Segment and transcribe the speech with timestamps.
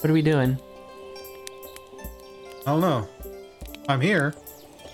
[0.00, 0.58] What are we doing?
[2.66, 3.06] I don't know.
[3.86, 4.34] I'm here.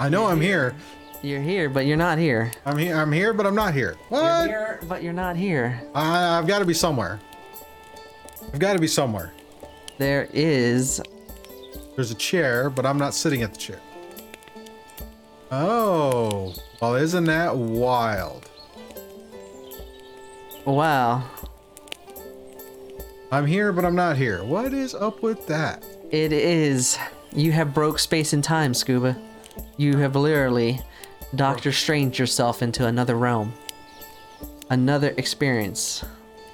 [0.01, 0.75] I know I'm here.
[1.23, 2.51] You're here, but you're not here.
[2.65, 2.97] I'm here.
[2.97, 3.97] I'm here, but I'm not here.
[4.09, 4.49] What?
[4.51, 5.81] You're here, but you're not here.
[5.95, 7.21] I, I've got to be somewhere.
[8.53, 9.33] I've got to be somewhere.
[9.99, 11.01] There is.
[11.95, 13.81] There's a chair, but I'm not sitting at the chair.
[15.53, 16.53] Oh,
[16.83, 18.51] well, isn't that wild?
[20.65, 21.31] Wow.
[23.33, 24.45] I'm here, but I'm not here.
[24.45, 25.85] What is up with that?
[26.11, 26.97] It is.
[27.33, 29.17] You have broke space and time, Scuba.
[29.77, 30.81] You have literally
[31.35, 33.53] Doctor Strange yourself into another realm.
[34.71, 36.05] Another experience.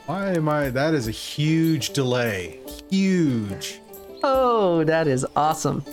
[0.06, 0.70] Why am I?
[0.70, 2.60] That is a huge delay.
[2.90, 3.80] Huge.
[4.24, 5.84] Oh, that is awesome.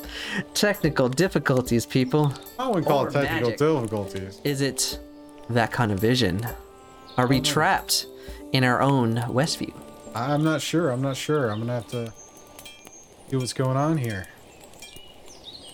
[0.54, 2.34] Technical difficulties, people.
[2.58, 3.58] I wouldn't call Or it technical magic.
[3.60, 4.42] difficulties.
[4.44, 5.00] Is it
[5.50, 6.48] that kind of vision?
[7.18, 8.06] Are we trapped
[8.54, 9.74] in our own Westview?
[10.16, 10.90] I'm not sure.
[10.90, 11.50] I'm not sure.
[11.50, 12.14] I'm gonna have to
[13.30, 14.28] see what's going on here.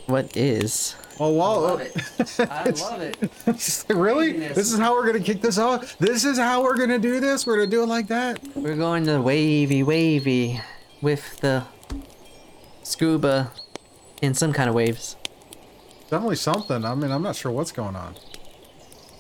[0.08, 0.96] What is?
[1.20, 1.60] Oh, wow.
[1.60, 1.96] love it.
[2.40, 3.18] I love it.
[3.48, 4.32] Like, really?
[4.32, 4.56] Craziness.
[4.56, 5.98] This is how we're gonna kick this off?
[5.98, 7.48] This is how we're gonna do this?
[7.48, 8.40] We're gonna do it like that?
[8.56, 10.62] We're going to wavy, wavy
[11.02, 11.66] with the
[12.84, 13.52] scuba
[14.22, 15.16] in some kind of waves.
[16.10, 16.86] Definitely something.
[16.86, 18.16] I mean, I'm not sure what's going on.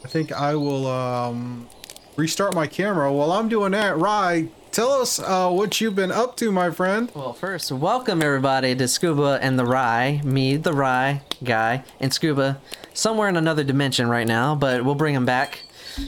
[0.03, 1.67] I think I will um,
[2.15, 3.11] restart my camera.
[3.11, 7.09] While I'm doing that, Rye, tell us uh, what you've been up to, my friend.
[7.15, 10.19] Well, first, welcome everybody to Scuba and the Rye.
[10.25, 12.59] Me, the Rye guy, and Scuba
[12.93, 15.61] somewhere in another dimension right now, but we'll bring him back.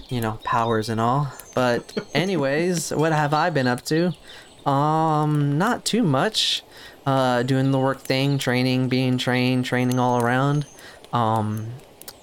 [0.10, 1.32] You know, powers and all.
[1.56, 4.12] But anyways, what have I been up to?
[4.70, 6.62] Um, not too much.
[7.06, 10.66] Uh, doing the work thing, training, being trained, training all around.
[11.14, 11.68] Um,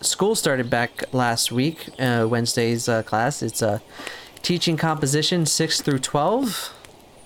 [0.02, 1.88] school started back last week.
[1.98, 3.42] Uh, Wednesday's uh, class.
[3.42, 3.78] It's uh,
[4.44, 6.70] teaching composition six through twelve,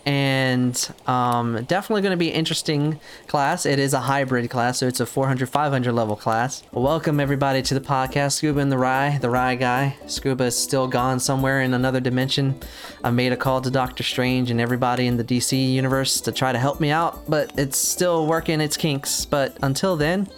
[0.06, 3.66] and um, definitely going to be interesting class.
[3.66, 6.62] It is a hybrid class, so it's a 400, 500 level class.
[6.73, 9.96] Welcome everybody to the podcast, Scuba and the Rye, the Rye guy.
[10.07, 12.58] Scuba is still gone somewhere in another dimension.
[13.02, 16.52] I made a call to Doctor Strange and everybody in the DC universe to try
[16.52, 19.27] to help me out, but it's still working its kinks.
[19.27, 20.28] But until then.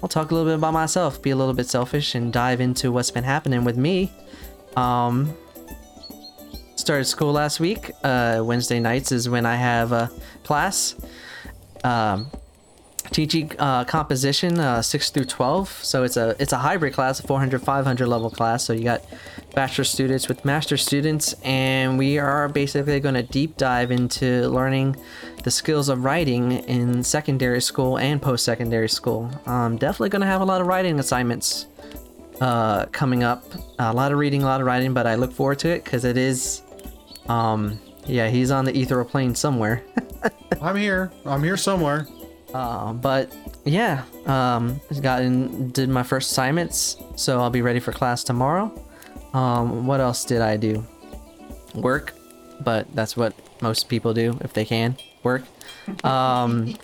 [0.00, 2.92] I'll talk a little bit about myself, be a little bit selfish, and dive into
[2.92, 4.12] what's been happening with me.
[4.76, 5.36] Um,
[6.88, 7.90] started school last week.
[8.02, 10.10] Uh, Wednesday nights is when I have a
[10.42, 10.94] class.
[11.84, 12.30] Um,
[13.10, 17.26] teaching uh, composition uh, 6 through 12 so it's a it's a hybrid class a
[17.26, 19.02] 400 500 level class so you got
[19.54, 24.96] bachelor students with master students and we are basically going to deep dive into learning
[25.44, 30.40] the skills of writing in secondary school and post-secondary school um, definitely going to have
[30.42, 31.66] a lot of writing assignments
[32.40, 33.44] uh, coming up
[33.78, 36.04] a lot of reading a lot of writing but i look forward to it because
[36.04, 36.62] it is
[37.28, 39.82] um, yeah he's on the ethereal plane somewhere
[40.60, 41.12] I'm here.
[41.24, 42.06] I'm here somewhere.
[42.52, 43.34] Uh, but
[43.64, 48.72] yeah, um, got in, did my first assignments, so I'll be ready for class tomorrow.
[49.34, 50.84] Um, what else did I do?
[51.74, 52.14] Work,
[52.60, 55.42] but that's what most people do if they can work.
[56.02, 56.74] Um,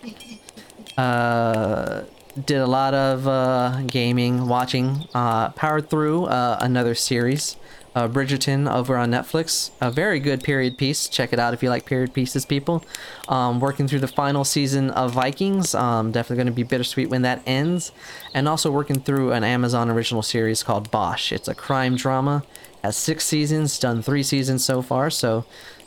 [0.99, 2.03] uh,
[2.45, 7.57] did a lot of uh, gaming, watching, uh, powered through uh, another series,
[7.95, 9.71] uh, Bridgerton over on Netflix.
[9.81, 11.09] A very good period piece.
[11.09, 12.85] Check it out if you like period pieces, people.
[13.29, 15.75] Um, working through the final season of Vikings.
[15.75, 17.93] Um, definitely going to be bittersweet when that ends.
[18.33, 21.33] And also working through an Amazon original series called Bosch.
[21.33, 22.45] It's a crime drama.
[22.83, 25.09] Has six seasons, done three seasons so far.
[25.09, 25.47] So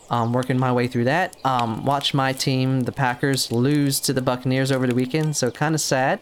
[0.09, 1.35] um, working my way through that.
[1.44, 5.75] Um, watched my team, the Packers, lose to the Buccaneers over the weekend, so kind
[5.75, 6.19] of sad.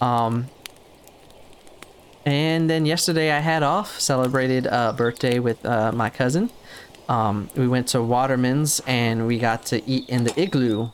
[0.00, 0.46] Um,
[2.24, 6.50] and then yesterday I had off, celebrated a birthday with uh, my cousin.
[7.08, 10.90] Um, we went to Waterman's and we got to eat in the igloo.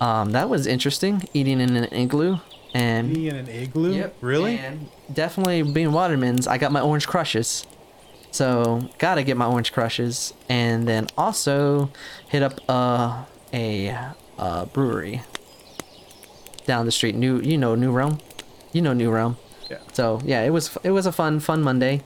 [0.00, 2.38] Um, that was interesting, eating in an igloo.
[2.74, 3.94] And Me in an igloo?
[3.94, 4.16] Yep.
[4.20, 4.58] Really?
[4.58, 7.64] And definitely being Waterman's, I got my orange crushes.
[8.32, 11.90] So gotta get my orange crushes, and then also
[12.28, 13.96] hit up uh, a
[14.38, 15.22] uh, brewery
[16.66, 17.14] down the street.
[17.14, 18.18] New, you know, New Realm.
[18.72, 19.38] You know New Realm.
[19.70, 19.78] Yeah.
[19.92, 22.02] So yeah, it was it was a fun fun Monday.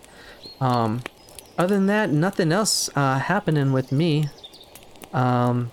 [0.61, 1.03] Um,
[1.59, 4.29] other than that, nothing else uh, happening with me.
[5.13, 5.71] Um,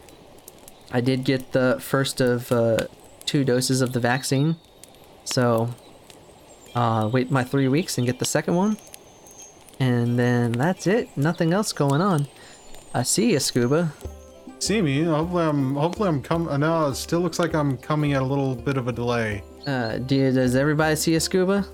[0.92, 2.88] I did get the first of uh,
[3.26, 4.58] two doses of the vaccine,
[5.24, 5.70] so
[6.76, 8.78] uh, wait my three weeks and get the second one,
[9.80, 11.16] and then that's it.
[11.16, 12.28] Nothing else going on.
[12.94, 13.94] I see you, Scuba.
[14.60, 15.04] See me?
[15.04, 15.76] Hopefully I'm.
[15.76, 16.60] Hopefully I'm coming.
[16.60, 19.44] No, it still looks like I'm coming at a little bit of a delay.
[19.68, 21.66] Uh, do you, does everybody see a Scuba?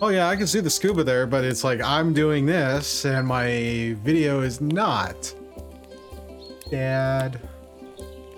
[0.00, 3.26] Oh yeah, I can see the scuba there, but it's like I'm doing this and
[3.26, 5.34] my video is not.
[6.70, 7.40] Dad.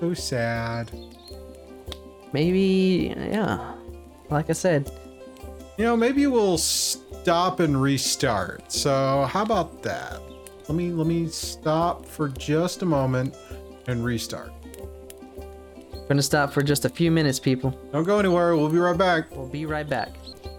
[0.00, 0.90] So sad.
[2.32, 3.74] Maybe, yeah.
[4.30, 4.90] Like I said,
[5.76, 8.72] You know, maybe we'll stop and restart.
[8.72, 10.20] So how about that?
[10.66, 13.34] Let me let me stop for just a moment
[13.86, 14.52] and restart.
[16.08, 17.78] gonna stop for just a few minutes, people.
[17.92, 18.56] Don't go anywhere.
[18.56, 19.30] We'll be right back.
[19.30, 20.10] We'll be right back.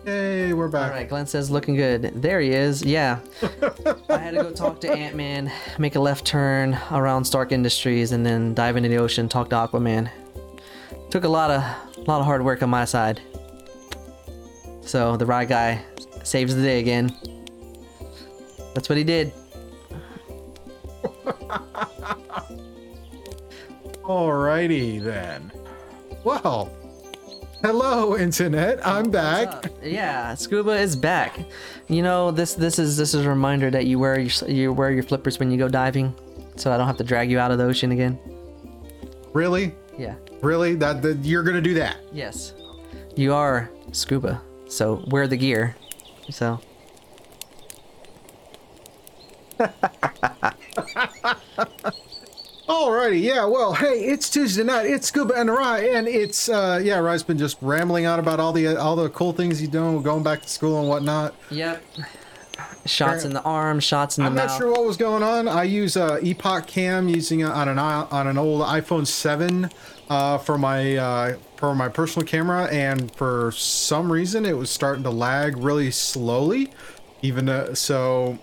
[0.04, 0.92] Hey, we're back.
[0.92, 2.24] All right, Glenn says looking good.
[2.24, 2.84] There he is.
[2.84, 3.20] Yeah.
[4.10, 8.12] I had to go talk to Ant Man, make a left turn around Stark Industries,
[8.12, 10.10] and then dive into the ocean, talk to Aquaman.
[11.12, 13.22] Took a lot of a lot of hard work on my side.
[14.82, 15.86] So the right guy
[16.24, 17.16] saves the day again.
[18.74, 19.32] That's what he did.
[24.04, 25.52] Alrighty then.
[26.24, 26.72] Well,
[27.62, 28.86] hello internet.
[28.86, 29.72] I'm back.
[29.84, 31.40] Yeah, Scuba is back.
[31.88, 34.92] You know this this is this is a reminder that you wear your you wear
[34.92, 36.14] your flippers when you go diving,
[36.56, 38.18] so I don't have to drag you out of the ocean again.
[39.34, 39.74] Really?
[39.98, 40.16] Yeah.
[40.42, 40.76] Really?
[40.76, 41.98] That, that you're gonna do that?
[42.12, 42.54] Yes.
[43.16, 45.76] You are scuba, so wear the gear.
[46.30, 46.60] So.
[52.72, 57.00] Alrighty, yeah, well, hey, it's Tuesday night, it's Scuba and Rye, and it's, uh, yeah,
[57.00, 60.24] Rye's been just rambling on about all the, all the cool things he's doing, going
[60.24, 61.36] back to school and whatnot.
[61.50, 61.84] Yep.
[62.86, 64.40] Shots in the arm, shots in the mouth.
[64.40, 64.52] I'm mouth.
[64.52, 65.50] not sure what was going on.
[65.50, 69.70] I use uh, EpocCam using on an on an old iPhone 7
[70.10, 75.04] uh, for my uh, for my personal camera, and for some reason it was starting
[75.04, 76.72] to lag really slowly.
[77.22, 78.40] Even uh, so,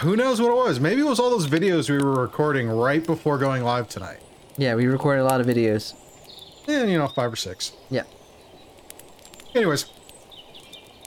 [0.00, 0.80] who knows what it was?
[0.80, 4.20] Maybe it was all those videos we were recording right before going live tonight.
[4.56, 5.94] Yeah, we recorded a lot of videos.
[6.66, 7.72] And you know, five or six.
[7.90, 8.02] Yeah.
[9.54, 9.86] Anyways,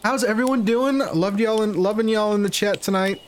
[0.03, 0.99] how's everyone doing?
[0.99, 3.21] Loved y'all in loving y'all in the chat tonight.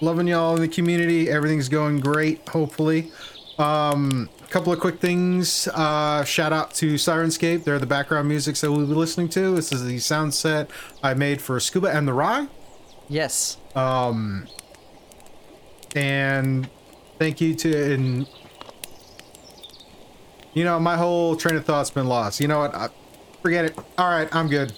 [0.00, 1.28] Loving y'all in the community.
[1.30, 3.10] Everything's going great, hopefully.
[3.58, 5.66] Um, a couple of quick things.
[5.68, 7.64] Uh, shout out to Syrinscape.
[7.64, 9.54] They're the background music that we'll be listening to.
[9.54, 10.70] This is the sound set
[11.02, 12.48] I made for Scuba and the Rye.
[13.08, 13.56] Yes.
[15.96, 16.68] And
[17.18, 18.28] thank you to and
[20.54, 22.40] you know my whole train of thought's been lost.
[22.40, 22.74] You know what?
[22.74, 22.88] I,
[23.46, 23.78] forget it.
[23.96, 24.72] All right, I'm good.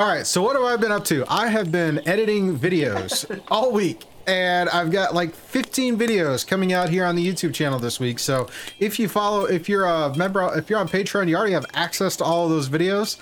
[0.00, 1.24] All right, so what have I been up to?
[1.28, 6.88] I have been editing videos all week, and I've got like 15 videos coming out
[6.88, 8.18] here on the YouTube channel this week.
[8.18, 11.66] So if you follow, if you're a member, if you're on Patreon, you already have
[11.74, 13.18] access to all of those videos.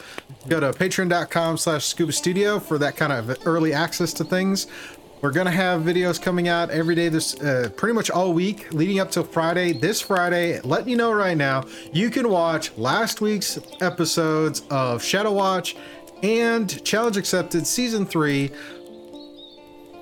[0.49, 4.67] Go to patreon.com/slash scuba studio for that kind of early access to things.
[5.20, 9.00] We're gonna have videos coming out every day this uh, pretty much all week leading
[9.00, 9.73] up till Friday.
[9.73, 15.32] This Friday, letting you know right now, you can watch last week's episodes of Shadow
[15.32, 15.75] Watch
[16.23, 18.53] and Challenge Accepted Season 3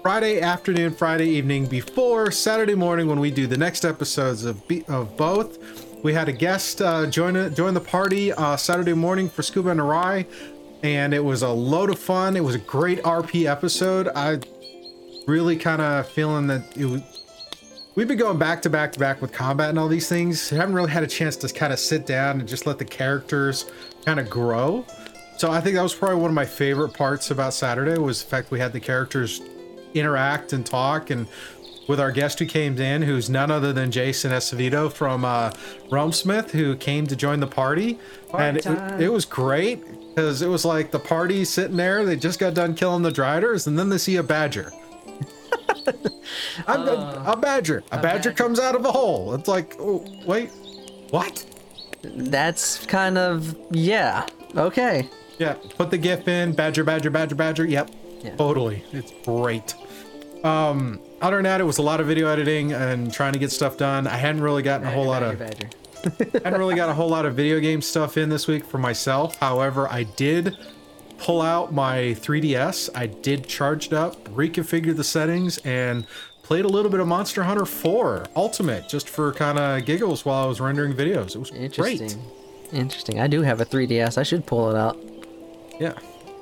[0.03, 4.85] Friday afternoon, Friday evening before Saturday morning when we do the next episodes of be-
[4.85, 6.05] of both.
[6.05, 9.71] We had a guest uh, join it, join the party uh, Saturday morning for Scuba
[9.71, 10.27] and Arai,
[10.83, 12.37] and it was a load of fun.
[12.37, 14.09] It was a great RP episode.
[14.09, 14.41] I
[15.27, 17.03] really kind of feeling that it was.
[17.95, 20.53] We've been going back to back to back with combat and all these things.
[20.53, 22.85] I haven't really had a chance to kind of sit down and just let the
[22.85, 23.71] characters
[24.05, 24.85] kind of grow.
[25.39, 28.29] So I think that was probably one of my favorite parts about Saturday was the
[28.29, 29.41] fact we had the characters
[29.95, 31.27] interact and talk and
[31.89, 35.51] with our guest who came in, who's none other than Jason Escovedo from uh,
[35.89, 37.99] Realmsmith, who came to join the party.
[38.37, 38.67] and it,
[39.01, 42.05] it was great because it was like the party sitting there.
[42.05, 44.73] They just got done killing the Driders, and then they see a badger.
[45.87, 47.79] A, a- a badger.
[47.93, 48.33] A, badger, badger.
[48.33, 49.35] comes out of a hole.
[49.35, 50.51] It's like, oh, wait,
[51.11, 51.45] what?
[52.03, 54.27] That's kind of yeah.
[54.57, 55.09] Okay.
[55.39, 56.53] Yeah, put the GIF in.
[56.53, 57.65] Badger, badger, badger, badger.
[57.67, 57.91] Yep,
[58.23, 58.37] Yeah.
[58.37, 58.85] totally.
[58.93, 59.75] It's great.
[60.45, 63.51] Um, other than that, it was a lot of video editing and trying to get
[63.51, 64.07] stuff done.
[64.07, 65.69] I hadn't really gotten a whole lot of badger.
[66.05, 66.09] I
[66.45, 69.37] hadn't really got a whole lot of video game stuff in this week for myself.
[69.39, 70.57] However, I did
[71.19, 72.91] pull out my 3DS.
[72.95, 76.07] I did charge it up, reconfigure the settings, and
[76.43, 80.45] played a little bit of Monster Hunter 4 Ultimate just for kind of giggles while
[80.45, 81.35] I was rendering videos.
[81.35, 82.09] It was Interesting.
[82.09, 82.19] great.
[82.73, 83.21] Interesting.
[83.21, 84.19] I do have a 3DS.
[84.19, 84.97] I should pull it out.
[85.81, 85.95] Yeah.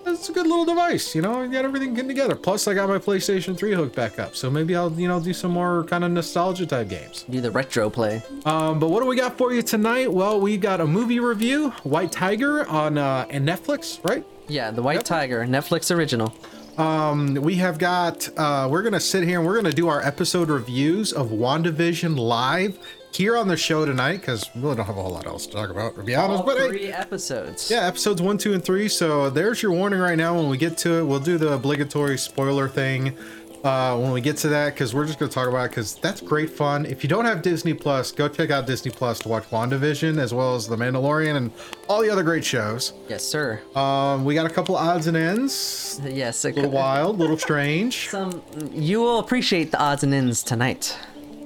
[0.06, 2.34] It's a good little device, you know, I got everything getting together.
[2.36, 4.36] Plus I got my PlayStation 3 hooked back up.
[4.36, 7.24] So maybe I'll, you know, do some more kind of nostalgia type games.
[7.30, 8.22] Do the retro play.
[8.44, 10.12] Um, but what do we got for you tonight?
[10.12, 14.24] Well, we got a movie review, White Tiger on uh and Netflix, right?
[14.48, 16.34] Yeah, the White Tiger, Netflix original.
[16.76, 20.48] Um, We have got uh we're gonna sit here and we're gonna do our episode
[20.50, 22.78] reviews of WandaVision live
[23.12, 25.52] here on the show tonight, because we really don't have a whole lot else to
[25.52, 26.40] talk about, to be honest.
[26.40, 27.70] All but hey, three episodes.
[27.70, 28.88] Yeah, episodes one, two, and three.
[28.88, 30.34] So there's your warning right now.
[30.34, 33.16] When we get to it, we'll do the obligatory spoiler thing.
[33.64, 35.94] Uh, when we get to that because we're just going to talk about it because
[35.96, 36.84] that's great fun.
[36.86, 40.32] If you don't have Disney Plus, go check out Disney Plus to watch WandaVision as
[40.34, 41.50] well as The Mandalorian and
[41.88, 42.92] all the other great shows.
[43.08, 43.60] Yes, sir.
[43.74, 46.00] Um, we got a couple odds and ends.
[46.04, 48.08] yes, A little wild, a little strange.
[48.10, 48.42] Some
[48.72, 50.96] you will appreciate the odds and ends tonight.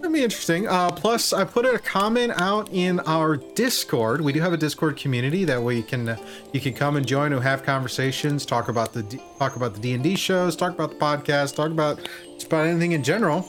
[0.09, 0.67] That'd be interesting.
[0.67, 4.23] Uh, plus, I put a comment out in our Discord.
[4.23, 6.17] We do have a Discord community that we can uh,
[6.50, 9.03] you can come and join to have conversations, talk about the
[9.38, 12.65] talk about the D and D shows, talk about the podcast, talk about just about
[12.65, 13.47] anything in general.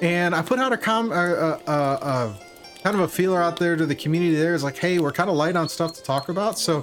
[0.00, 2.34] And I put out a com a
[2.82, 4.34] kind of a feeler out there to the community.
[4.34, 6.80] There is like, hey, we're kind of light on stuff to talk about, so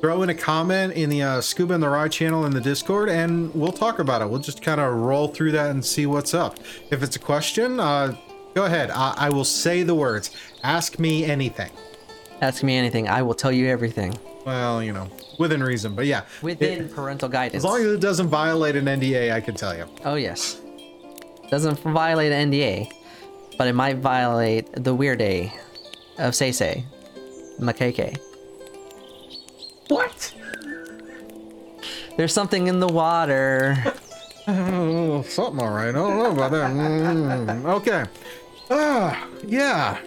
[0.00, 3.10] throw in a comment in the uh, Scuba and the Rye channel in the Discord,
[3.10, 4.30] and we'll talk about it.
[4.30, 6.58] We'll just kind of roll through that and see what's up.
[6.90, 8.16] If it's a question, uh,
[8.56, 8.90] go ahead.
[8.90, 10.30] I, I will say the words.
[10.64, 11.70] Ask me anything.
[12.40, 13.06] Ask me anything.
[13.06, 15.08] I will tell you everything Well, you know,
[15.38, 16.22] within reason, but yeah.
[16.42, 17.56] within It- parental guidance.
[17.60, 19.84] as long as it doesn't violate an NDA, I can tell you.
[20.06, 20.58] oh yes,
[21.50, 22.90] doesn't violate an NDA,
[23.58, 25.52] but it might violate the weird day
[26.18, 26.84] of Say Say,
[27.60, 28.18] Makeke.
[29.88, 30.34] What?
[32.16, 33.76] There's something in the water.
[34.48, 35.88] Oh, something all right.
[35.88, 36.70] I don't know about that.
[36.70, 38.04] Mm, okay.
[38.70, 39.98] Ah, yeah.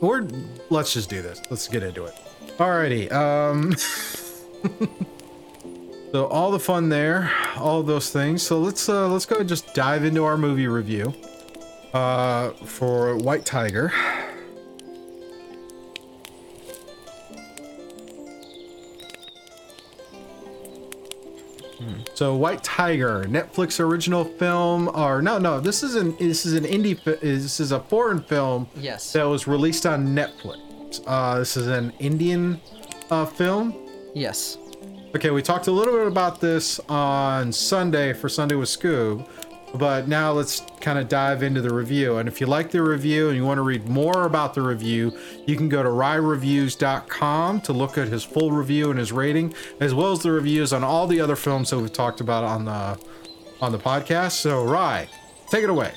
[0.00, 0.26] We're
[0.70, 1.40] let's just do this.
[1.50, 2.14] Let's get into it.
[2.58, 3.10] Alrighty.
[3.12, 3.74] Um.
[6.12, 8.42] so all the fun there, all those things.
[8.42, 11.14] So let's uh let's go and just dive into our movie review.
[11.94, 13.90] Uh, for White Tiger.
[22.16, 26.64] So White Tiger, Netflix original film, or no, no, this is an this is an
[26.64, 26.96] indie.
[27.20, 29.12] This is a foreign film Yes.
[29.12, 31.02] that was released on Netflix.
[31.06, 32.58] Uh, this is an Indian
[33.10, 33.74] uh, film.
[34.14, 34.56] Yes.
[35.14, 39.28] Okay, we talked a little bit about this on Sunday for Sunday with Scoob,
[39.76, 42.16] but now let's kind of dive into the review.
[42.18, 45.16] And if you like the review and you want to read more about the review,
[45.46, 49.94] you can go to ryreviews.com to look at his full review and his rating, as
[49.94, 52.98] well as the reviews on all the other films that we've talked about on the
[53.60, 54.32] on the podcast.
[54.32, 55.08] So, Rye,
[55.50, 55.92] take it away.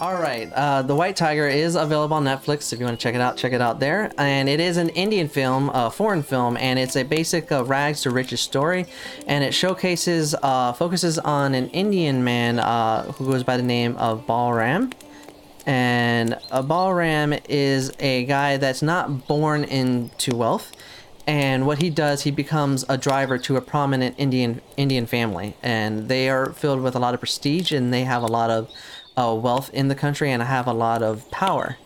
[0.00, 0.50] All right.
[0.54, 2.72] Uh, the White Tiger is available on Netflix.
[2.72, 4.10] If you want to check it out, check it out there.
[4.16, 8.00] And it is an Indian film, a foreign film, and it's a basic uh, rags
[8.02, 8.86] to riches story.
[9.26, 13.94] And it showcases, uh, focuses on an Indian man uh, who goes by the name
[13.96, 14.90] of Balram.
[15.66, 20.72] And a Balram is a guy that's not born into wealth.
[21.26, 26.08] And what he does, he becomes a driver to a prominent Indian Indian family, and
[26.08, 28.68] they are filled with a lot of prestige, and they have a lot of
[29.16, 31.76] uh, wealth in the country, and have a lot of power.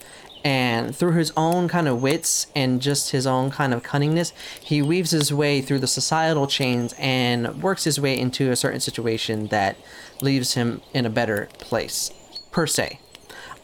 [0.45, 4.83] And through his own kind of wits and just his own kind of cunningness, he
[4.83, 9.47] weaves his way through the societal chains and works his way into a certain situation
[9.47, 9.77] that
[10.21, 12.11] leaves him in a better place,
[12.51, 13.01] per se.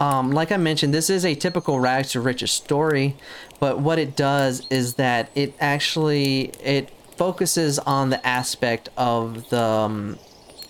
[0.01, 3.17] Um, like I mentioned, this is a typical rags to riches story,
[3.59, 9.63] but what it does is that it actually it focuses on the aspect of the
[9.63, 10.19] um,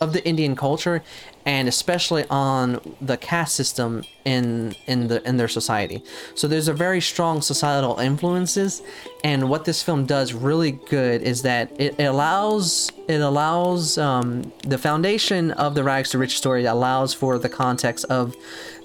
[0.01, 1.03] of the Indian culture,
[1.45, 6.03] and especially on the caste system in in the in their society.
[6.35, 8.83] So there's a very strong societal influences,
[9.25, 14.79] and what this film does really good is that it, allows it allows um, the
[14.79, 18.35] foundation of the rags to rich story allows for the context of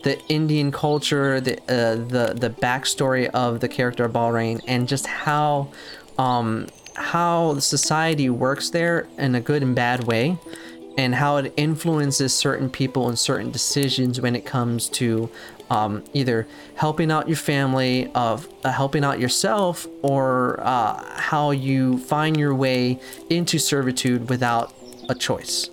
[0.03, 5.07] the Indian culture, the uh, the the backstory of the character of Balram, and just
[5.07, 5.69] how
[6.17, 10.37] um, how society works there in a good and bad way,
[10.97, 15.29] and how it influences certain people and certain decisions when it comes to
[15.69, 21.97] um, either helping out your family, of uh, helping out yourself, or uh, how you
[21.99, 22.99] find your way
[23.29, 24.73] into servitude without
[25.09, 25.69] a choice.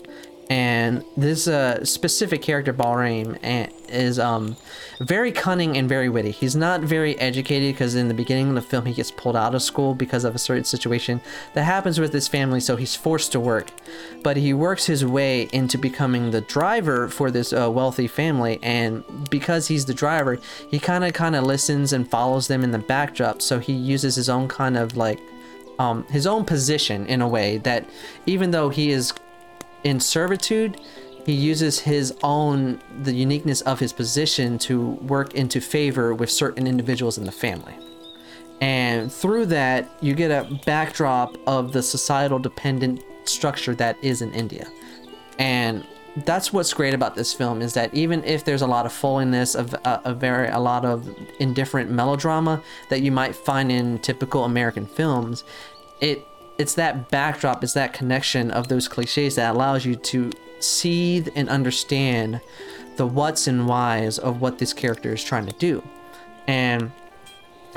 [0.51, 4.57] And this uh, specific character Balram eh, is um,
[5.01, 6.31] very cunning and very witty.
[6.31, 9.55] He's not very educated because in the beginning of the film he gets pulled out
[9.55, 11.21] of school because of a certain situation
[11.55, 13.71] that happens with his family, so he's forced to work.
[14.23, 19.05] But he works his way into becoming the driver for this uh, wealthy family, and
[19.31, 20.39] because he's the driver,
[20.71, 23.43] he kind of kind of listens and follows them in the backdrop.
[23.43, 25.21] So he uses his own kind of like
[25.79, 27.89] um, his own position in a way that
[28.27, 29.13] even though he is
[29.85, 30.81] in servitude
[31.25, 36.67] he uses his own the uniqueness of his position to work into favor with certain
[36.67, 37.75] individuals in the family.
[38.61, 44.33] And through that you get a backdrop of the societal dependent structure that is in
[44.33, 44.67] india.
[45.39, 45.85] And
[46.25, 49.59] that's what's great about this film is that even if there's a lot of foliness
[49.59, 54.45] of uh, a very a lot of indifferent melodrama that you might find in typical
[54.45, 55.43] american films
[56.01, 56.27] it
[56.59, 60.31] it's that backdrop it's that connection of those cliches that allows you to
[60.63, 62.41] see and understand
[62.97, 65.83] the what's and whys of what this character is trying to do.
[66.47, 66.91] And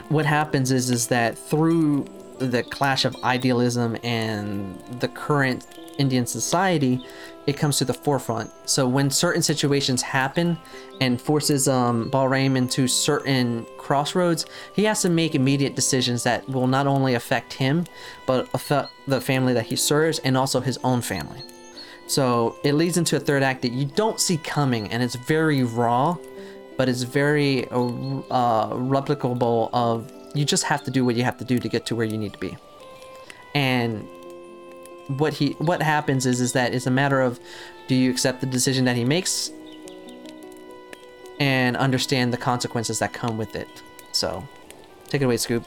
[0.09, 2.05] what happens is is that through
[2.39, 5.65] the clash of idealism and the current
[5.97, 7.05] Indian society,
[7.47, 8.51] it comes to the forefront.
[8.65, 10.57] So when certain situations happen
[10.99, 16.67] and forces um, Balram into certain crossroads, he has to make immediate decisions that will
[16.67, 17.85] not only affect him,
[18.25, 21.41] but affect the family that he serves and also his own family.
[22.07, 25.63] So it leads into a third act that you don't see coming, and it's very
[25.63, 26.17] raw,
[26.77, 29.69] but it's very uh, replicable.
[29.73, 32.05] Of you just have to do what you have to do to get to where
[32.05, 32.57] you need to be,
[33.55, 34.07] and
[35.07, 37.39] what he what happens is is that it's a matter of
[37.87, 39.51] do you accept the decision that he makes
[41.39, 43.67] and understand the consequences that come with it.
[44.11, 44.47] So,
[45.09, 45.65] take it away, Scoop.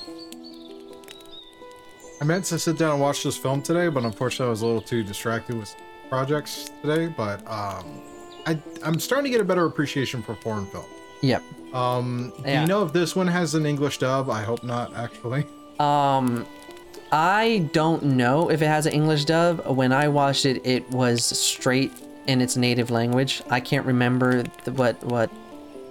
[2.21, 4.66] I meant to sit down and watch this film today, but unfortunately I was a
[4.66, 5.75] little too distracted with
[6.08, 7.12] projects today.
[7.16, 8.02] But um,
[8.46, 10.84] I I'm starting to get a better appreciation for foreign film.
[11.22, 11.42] Yep.
[11.74, 12.62] Um, do Yeah.
[12.62, 14.30] you know if this one has an English dub?
[14.30, 15.44] I hope not, actually.
[15.80, 16.46] Um,
[17.12, 19.66] I don't know if it has an English dub.
[19.66, 21.92] When I watched it, it was straight
[22.26, 23.42] in its native language.
[23.50, 25.30] I can't remember the, what what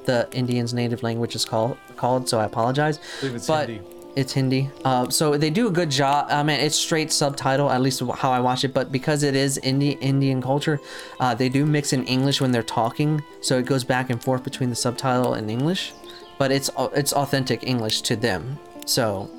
[0.06, 3.00] the Indian's native language is called called, so I apologize.
[3.20, 3.84] believe it's but Hindi.
[4.16, 4.70] It's Hindi.
[4.84, 6.28] Uh, so they do a good job.
[6.30, 8.74] I mean, it's straight subtitle, at least how I watch it.
[8.74, 10.80] But because it is Indi- Indian culture,
[11.20, 14.44] uh, they do mix in English when they're talking, so it goes back and forth
[14.44, 15.94] between the subtitle and English.
[16.40, 18.58] But it's it's authentic English to them.
[18.86, 19.30] So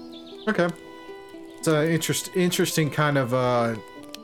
[0.48, 0.68] Okay.
[1.58, 3.34] It's an interest, interesting kind of.
[3.34, 3.74] Uh,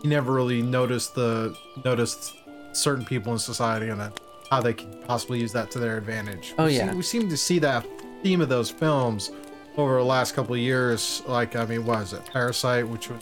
[0.03, 2.35] you never really notice the noticed
[2.73, 4.13] certain people in society and
[4.51, 6.55] how they could possibly use that to their advantage.
[6.59, 6.91] Oh, we yeah.
[6.91, 7.85] see, we seem to see that
[8.23, 9.31] theme of those films
[9.77, 11.23] over the last couple of years.
[11.27, 12.25] Like I mean, what is it?
[12.27, 13.21] Parasite, which was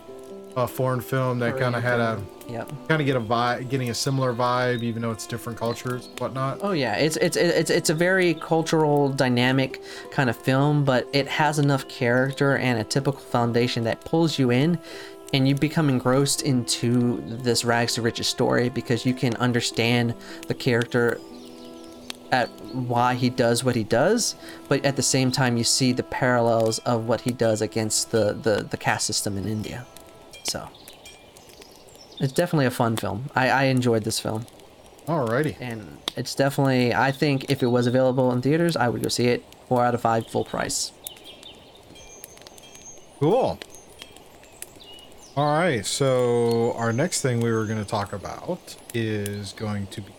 [0.56, 2.72] a foreign film that kind of had a Yep.
[2.88, 6.58] kind of get a vibe, getting a similar vibe, even though it's different cultures, whatnot.
[6.60, 9.80] Oh yeah, it's it's it's it's a very cultural, dynamic
[10.10, 14.50] kind of film, but it has enough character and a typical foundation that pulls you
[14.50, 14.78] in,
[15.32, 20.12] and you become engrossed into this rags to riches story because you can understand
[20.48, 21.18] the character
[22.32, 24.34] at why he does what he does,
[24.68, 28.32] but at the same time you see the parallels of what he does against the
[28.32, 29.86] the, the caste system in India.
[30.44, 30.68] So
[32.18, 33.30] it's definitely a fun film.
[33.36, 34.46] I, I enjoyed this film
[35.06, 35.56] Alrighty.
[35.60, 39.26] and it's definitely i think if it was available in theaters i would go see
[39.26, 40.92] it four out of five full price
[43.22, 43.56] Cool.
[45.36, 50.00] All right, so our next thing we were going to talk about is going to
[50.00, 50.12] be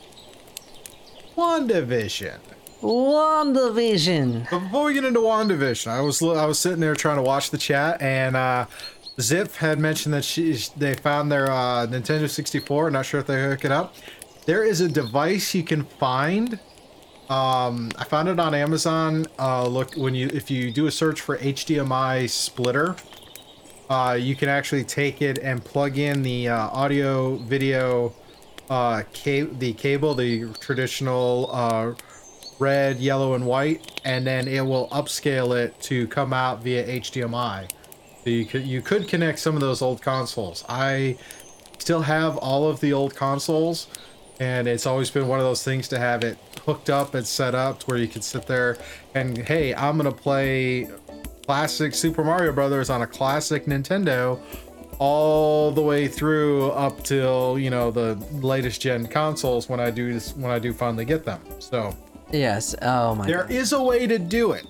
[1.35, 2.39] WandaVision.
[2.81, 4.49] WandaVision.
[4.51, 7.49] But before we get into WandaVision, I was I was sitting there trying to watch
[7.49, 8.65] the chat, and uh,
[9.19, 12.91] Zip had mentioned that she they found their uh, Nintendo 64.
[12.91, 13.95] Not sure if they hook it up.
[14.45, 16.59] There is a device you can find.
[17.29, 19.25] Um, I found it on Amazon.
[19.39, 22.95] Uh, look when you if you do a search for HDMI splitter,
[23.89, 28.13] uh, you can actually take it and plug in the uh, audio video
[28.69, 31.93] uh, ca- the cable, the traditional uh,
[32.59, 37.69] red, yellow, and white, and then it will upscale it to come out via HDMI.
[38.23, 40.63] So you could you could connect some of those old consoles.
[40.69, 41.17] I
[41.77, 43.87] still have all of the old consoles,
[44.39, 47.53] and it's always been one of those things to have it hooked up and set
[47.53, 48.77] up to where you can sit there
[49.13, 50.89] and hey, I'm gonna play
[51.45, 54.39] classic Super Mario Brothers on a classic Nintendo
[54.99, 60.13] all the way through up till you know the latest gen consoles when I do
[60.13, 61.41] this when I do finally get them.
[61.59, 61.95] So
[62.31, 64.65] yes oh my there god is a way to do it.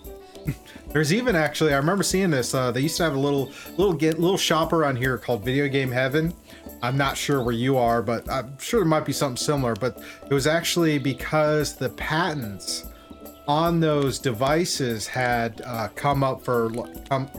[0.89, 2.53] There's even actually I remember seeing this.
[2.53, 5.67] Uh, they used to have a little little get little shop around here called Video
[5.67, 6.33] Game Heaven.
[6.81, 9.73] I'm not sure where you are, but I'm sure there might be something similar.
[9.73, 12.85] But it was actually because the patents
[13.47, 16.69] on those devices had uh, come up for
[17.09, 17.29] come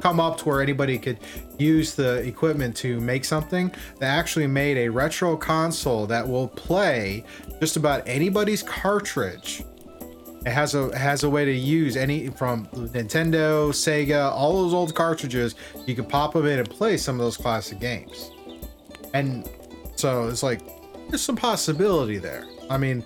[0.00, 1.18] come up to where anybody could
[1.58, 3.72] use the equipment to make something.
[3.98, 7.24] They actually made a retro console that will play
[7.60, 9.64] just about anybody's cartridge.
[10.46, 14.94] It has a has a way to use any from Nintendo, Sega, all those old
[14.94, 15.56] cartridges.
[15.86, 18.30] You can pop them in and play some of those classic games.
[19.14, 19.48] And
[19.96, 20.60] so it's like
[21.08, 22.46] there's some possibility there.
[22.70, 23.04] I mean,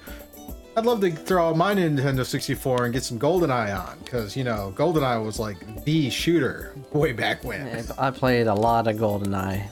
[0.74, 4.44] I'd love to throw out my Nintendo 64 and get some GoldenEye on, because you
[4.44, 7.84] know GoldenEye was like the shooter way back when.
[7.98, 9.68] i played a lot of goldeneye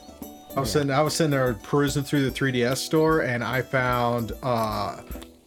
[0.57, 4.33] I was sitting, I was sitting there perusing through the 3DS store, and I found
[4.43, 5.01] uh,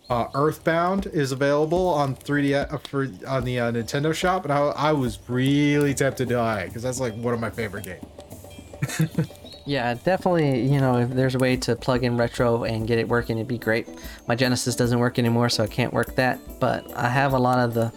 [0.10, 4.60] uh, Earthbound is available on 3D uh, for on the uh, Nintendo shop, and I,
[4.60, 9.28] I was really tempted to buy it because that's like one of my favorite games.
[9.66, 10.62] Yeah, definitely.
[10.68, 13.48] You know, if there's a way to plug in retro and get it working, it'd
[13.48, 13.88] be great.
[14.28, 16.40] My Genesis doesn't work anymore, so I can't work that.
[16.60, 17.92] But I have a lot of the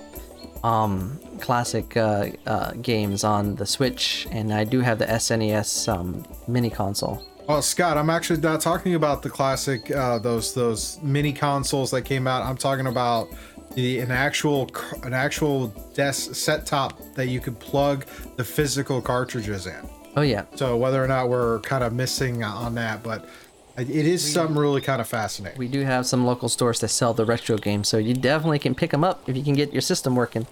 [0.67, 6.25] um, classic uh, uh, games on the Switch, and I do have the SNES um,
[6.47, 7.27] mini console.
[7.49, 12.03] Well, Scott, I'm actually not talking about the classic uh, those those mini consoles that
[12.03, 12.43] came out.
[12.43, 13.29] I'm talking about
[13.75, 14.69] the an actual
[15.05, 19.89] an actual desk set top that you could plug the physical cartridges in.
[20.17, 23.29] Oh yeah, So whether or not we're kind of missing on that, but
[23.77, 25.59] it is something really kind of fascinating.
[25.59, 28.75] we do have some local stores that sell the retro games, so you definitely can
[28.75, 30.47] pick them up if you can get your system working.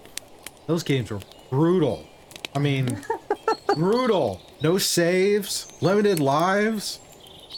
[0.66, 2.06] Those games were brutal.
[2.54, 3.00] I mean,
[3.74, 4.42] brutal.
[4.62, 6.98] No saves, limited lives,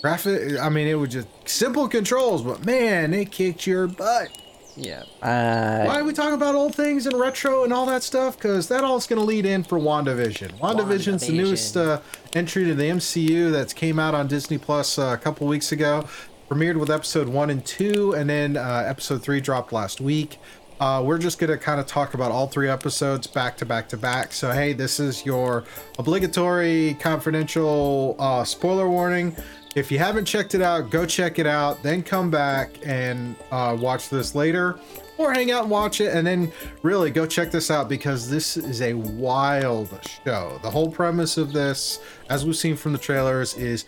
[0.00, 0.58] graphic.
[0.60, 4.28] I mean, it was just simple controls, but man, it kicked your butt.
[4.76, 5.04] Yeah.
[5.22, 8.36] Uh, Why are we talking about old things and retro and all that stuff?
[8.36, 10.58] Because that all is going to lead in for WandaVision.
[10.58, 12.00] WandaVision's the newest uh,
[12.34, 16.06] entry to the MCU that's came out on Disney Plus uh, a couple weeks ago.
[16.48, 20.38] Premiered with episode one and two, and then uh, episode three dropped last week.
[20.78, 23.88] Uh, we're just going to kind of talk about all three episodes back to back
[23.88, 24.32] to back.
[24.32, 25.64] So, hey, this is your
[25.98, 29.34] obligatory confidential uh, spoiler warning.
[29.76, 33.76] If you haven't checked it out, go check it out, then come back and uh,
[33.78, 34.80] watch this later,
[35.18, 38.56] or hang out and watch it, and then really go check this out because this
[38.56, 39.90] is a wild
[40.24, 40.58] show.
[40.62, 43.84] The whole premise of this, as we've seen from the trailers, is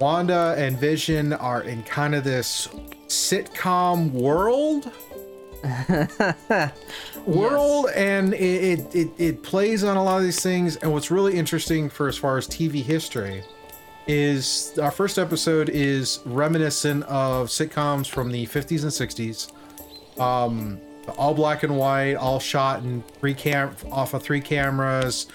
[0.00, 2.66] Wanda and Vision are in kind of this
[3.06, 4.90] sitcom world
[7.26, 8.38] world and it,
[8.80, 12.08] it, it, it plays on a lot of these things and what's really interesting for
[12.08, 13.42] as far as tv history
[14.06, 19.52] is our first episode is reminiscent of sitcoms from the 50s and 60s
[20.20, 20.80] um
[21.16, 25.26] all black and white all shot in three cam off of three cameras.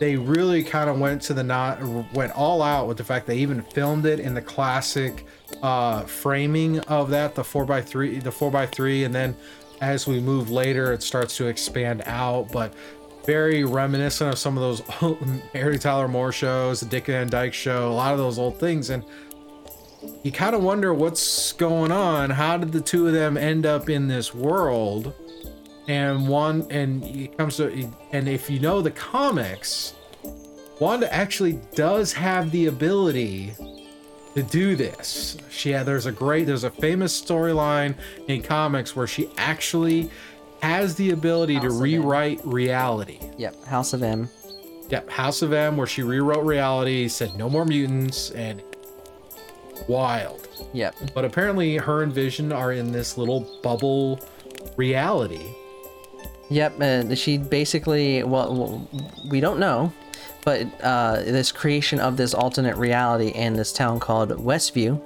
[0.00, 3.38] They really kind of went to the not went all out with the fact they
[3.38, 5.26] even filmed it in the classic
[5.62, 9.36] uh framing of that the 4x3 the 4x3 and then
[9.80, 12.74] as we move later it starts to expand out but
[13.26, 15.18] very reminiscent of some of those old
[15.54, 18.90] Mary Tyler Moore shows, the Dick Van Dyke show, a lot of those old things.
[18.90, 19.04] And
[20.22, 22.30] you kind of wonder what's going on.
[22.30, 25.14] How did the two of them end up in this world?
[25.88, 29.94] And one, and it comes to, and if you know the comics,
[30.80, 33.54] Wanda actually does have the ability
[34.34, 35.36] to do this.
[35.50, 37.94] She had, there's a great, there's a famous storyline
[38.28, 40.10] in comics where she actually
[40.64, 41.82] has the ability to House M.
[41.82, 43.18] rewrite reality.
[43.36, 43.64] Yep.
[43.64, 44.28] House of M.
[44.88, 48.62] Yep, House of M, where she rewrote reality, said no more mutants, and
[49.88, 50.48] wild.
[50.72, 51.12] Yep.
[51.14, 54.20] But apparently, her and Vision are in this little bubble
[54.76, 55.46] reality.
[56.50, 58.88] Yep, uh, she basically, well, well,
[59.28, 59.92] we don't know,
[60.44, 65.00] but uh, this creation of this alternate reality in this town called Westview,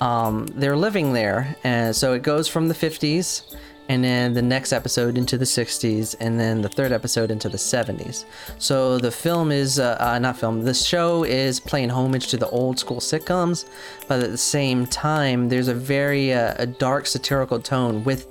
[0.00, 3.56] um, they're living there, and so it goes from the 50s,
[3.88, 7.56] and then the next episode into the 60s, and then the third episode into the
[7.56, 8.24] 70s.
[8.58, 12.48] So the film is, uh, uh, not film, the show is playing homage to the
[12.50, 13.64] old school sitcoms,
[14.06, 18.26] but at the same time, there's a very uh, a dark satirical tone with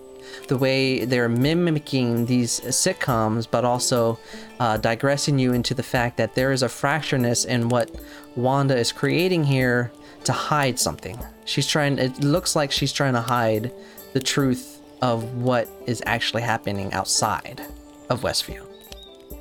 [0.47, 4.19] the way they're mimicking these sitcoms, but also
[4.59, 7.89] uh, digressing you into the fact that there is a fractureness in what
[8.35, 9.91] Wanda is creating here
[10.25, 11.17] to hide something.
[11.45, 13.71] She's trying, it looks like she's trying to hide
[14.13, 17.61] the truth of what is actually happening outside
[18.09, 18.63] of Westview.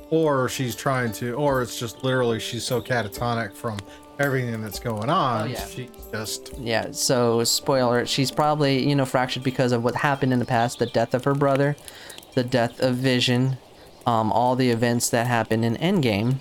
[0.09, 3.77] Or she's trying to, or it's just literally she's so catatonic from
[4.19, 5.47] everything that's going on.
[5.47, 5.65] Oh, yeah.
[5.65, 10.39] She just, Yeah, so spoiler, she's probably, you know, fractured because of what happened in
[10.39, 11.75] the past, the death of her brother,
[12.35, 13.57] the death of Vision,
[14.05, 16.37] um, all the events that happened in Endgame.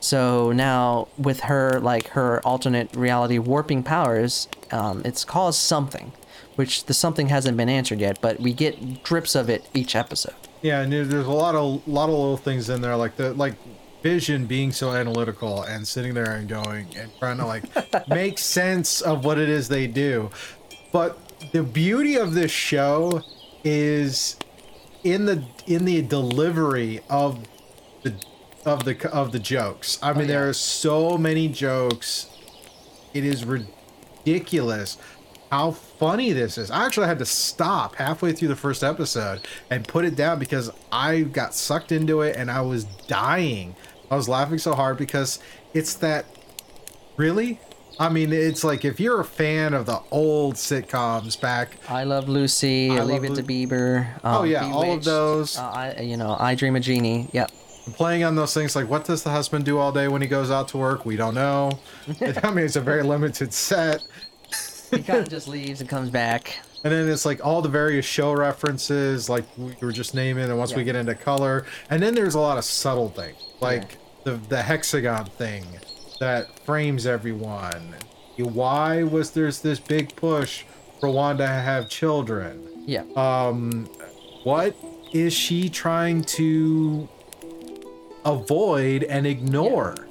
[0.00, 6.12] So now with her like her alternate reality warping powers, um, it's caused something,
[6.56, 10.34] which the something hasn't been answered yet, but we get drips of it each episode.
[10.62, 13.54] yeah, and there's a lot of, lot of little things in there, like the, like,
[14.02, 17.64] Vision being so analytical and sitting there and going and trying to like
[18.08, 20.30] make sense of what it is they do.
[20.92, 21.18] But
[21.50, 23.22] the beauty of this show
[23.64, 24.36] is
[25.02, 27.48] in the in the delivery of
[28.04, 28.14] the
[28.64, 29.98] of the of the jokes.
[30.00, 30.26] I mean, oh, yeah.
[30.28, 32.28] there are so many jokes.
[33.12, 34.98] It is ridiculous
[35.50, 36.70] how funny this is.
[36.70, 40.70] I actually had to stop halfway through the first episode and put it down because
[40.92, 43.74] I got sucked into it and I was dying.
[44.10, 45.38] I was laughing so hard because
[45.74, 46.26] it's that
[47.16, 47.58] really
[47.98, 52.28] I mean, it's like if you're a fan of the old sitcoms back I Love
[52.28, 54.08] Lucy, I Leave Love It to Beaver.
[54.22, 55.56] Oh, um, yeah, all of those.
[55.56, 57.28] Uh, I, you know, I Dream a Jeannie.
[57.32, 57.50] Yep.
[57.94, 60.50] playing on those things like what does the husband do all day when he goes
[60.50, 61.06] out to work?
[61.06, 61.78] We don't know.
[62.42, 64.04] I mean, it's a very limited set.
[64.90, 66.58] He kind of just leaves and comes back.
[66.84, 70.58] And then it's like all the various show references, like we were just naming, and
[70.58, 74.32] once we get into color, and then there's a lot of subtle things, like the
[74.48, 75.64] the hexagon thing
[76.20, 77.94] that frames everyone.
[78.38, 80.64] Why was there's this big push
[81.00, 82.84] for Wanda to have children?
[82.86, 83.02] Yeah.
[83.16, 83.86] Um,
[84.44, 84.76] what
[85.12, 87.08] is she trying to
[88.24, 90.05] avoid and ignore?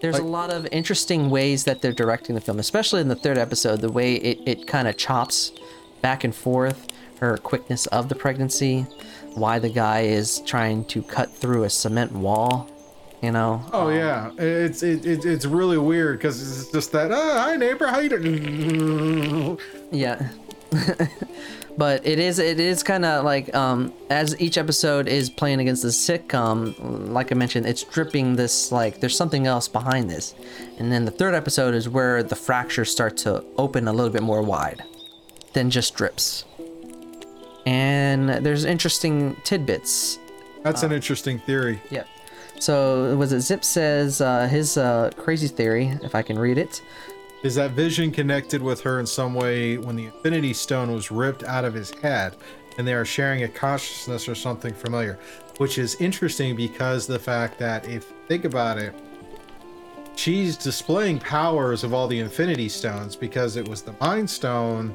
[0.00, 3.36] There's a lot of interesting ways that they're directing the film, especially in the third
[3.38, 5.52] episode, the way it, it kind of chops
[6.00, 8.86] back and forth, her quickness of the pregnancy,
[9.34, 12.68] why the guy is trying to cut through a cement wall,
[13.22, 13.62] you know?
[13.72, 17.10] Oh yeah, it's it, it it's really weird because it's just that.
[17.12, 19.58] Oh, hi neighbor, how you doing?
[19.92, 20.30] Yeah.
[21.80, 25.82] but it is it is kind of like um as each episode is playing against
[25.82, 26.74] the sitcom
[27.08, 30.34] like i mentioned it's dripping this like there's something else behind this
[30.78, 34.22] and then the third episode is where the fractures start to open a little bit
[34.22, 34.84] more wide
[35.54, 36.44] than just drips
[37.64, 40.18] and there's interesting tidbits
[40.62, 41.80] That's an interesting theory.
[41.90, 42.06] Yep.
[42.58, 46.82] So was it Zip says uh, his uh, crazy theory, if I can read it.
[47.42, 51.42] Is that Vision connected with her in some way when the Infinity Stone was ripped
[51.42, 52.36] out of his head,
[52.76, 55.18] and they are sharing a consciousness or something familiar?
[55.56, 58.94] Which is interesting because the fact that if you think about it,
[60.16, 64.94] she's displaying powers of all the Infinity Stones because it was the Mind Stone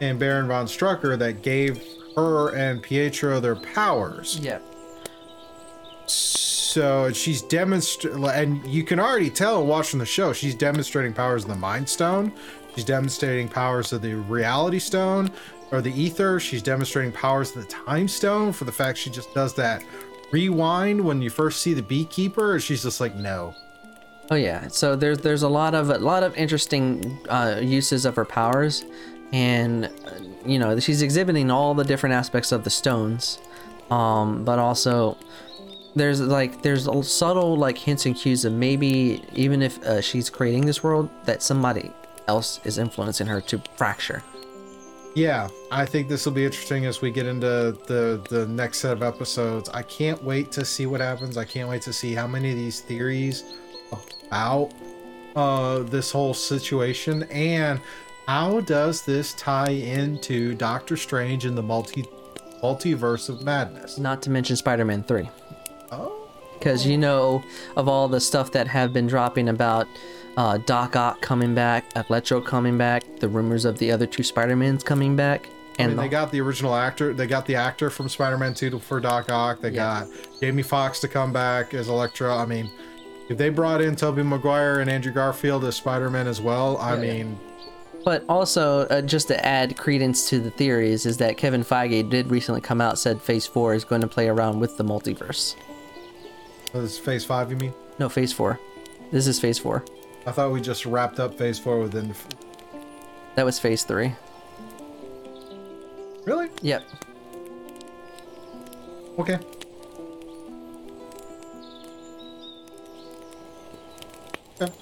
[0.00, 1.80] and Baron von Strucker that gave
[2.16, 4.40] her and Pietro their powers.
[6.06, 6.53] So
[7.12, 11.56] she's demonstrating, and you can already tell watching the show, she's demonstrating powers of the
[11.56, 12.32] Mind Stone.
[12.74, 15.30] She's demonstrating powers of the Reality Stone
[15.70, 16.40] or the Aether.
[16.40, 19.84] She's demonstrating powers of the Time Stone for the fact she just does that
[20.32, 22.58] rewind when you first see the Beekeeper.
[22.58, 23.54] She's just like, no.
[24.30, 24.68] Oh yeah.
[24.68, 28.84] So there's there's a lot of a lot of interesting uh, uses of her powers,
[29.32, 29.90] and uh,
[30.46, 33.38] you know she's exhibiting all the different aspects of the stones,
[33.90, 35.18] um, but also
[35.94, 40.28] there's like there's a subtle like hints and cues of maybe even if uh, she's
[40.28, 41.90] creating this world that somebody
[42.26, 44.22] else is influencing her to fracture.
[45.14, 48.92] Yeah, I think this will be interesting as we get into the the next set
[48.92, 49.68] of episodes.
[49.68, 51.36] I can't wait to see what happens.
[51.36, 53.44] I can't wait to see how many of these theories
[54.26, 54.72] about
[55.36, 57.80] uh this whole situation and
[58.26, 62.04] how does this tie into Doctor Strange and the multi
[62.62, 63.98] multiverse of madness.
[63.98, 65.28] Not to mention Spider-Man three.
[66.00, 66.28] Oh,
[66.58, 67.42] because you know
[67.76, 69.86] of all the stuff that have been dropping about
[70.36, 74.82] uh, Doc Ock coming back, Electro coming back, the rumors of the other two Spider-Mans
[74.82, 75.46] coming back,
[75.78, 77.12] I and mean, they got the original actor.
[77.12, 79.60] They got the actor from Spider-Man 2 to- for Doc Ock.
[79.60, 80.04] They Yeah.
[80.06, 80.08] got
[80.40, 82.34] Jamie Foxx to come back as Electro.
[82.34, 82.70] I mean,
[83.28, 87.02] if they brought in Tobey Maguire and Andrew Garfield as Spider-Man as well, I Yeah,
[87.02, 87.12] yeah.
[87.12, 87.38] mean,
[88.04, 92.30] but also uh, just to add credence to the theories is that Kevin Feige did
[92.30, 95.54] recently come out said Phase Four is going to play around with the multiverse.
[96.82, 97.50] This is Phase Five.
[97.50, 97.74] You mean?
[97.98, 98.58] No, Phase Four.
[99.12, 99.84] This is Phase Four.
[100.26, 102.14] I thought we just wrapped up Phase Four within.
[103.36, 104.14] That was Phase Three.
[106.24, 106.48] Really?
[106.62, 106.82] Yep.
[109.18, 109.38] Okay.
[114.60, 114.72] Okay.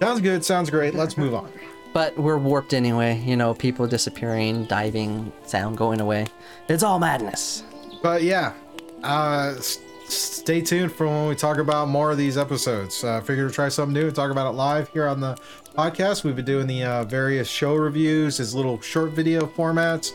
[0.00, 0.44] Sounds good.
[0.44, 0.94] Sounds great.
[0.94, 1.52] Let's move on.
[1.92, 3.20] But we're warped anyway.
[3.20, 6.26] You know, people disappearing, diving, sound going away.
[6.68, 7.64] It's all madness.
[8.02, 8.54] But yeah,
[9.02, 9.56] uh,
[10.10, 13.02] stay tuned for when we talk about more of these episodes.
[13.04, 15.36] Uh, figure to try something new and talk about it live here on the
[15.76, 16.24] podcast.
[16.24, 20.12] We've been doing the uh, various show reviews as little short video formats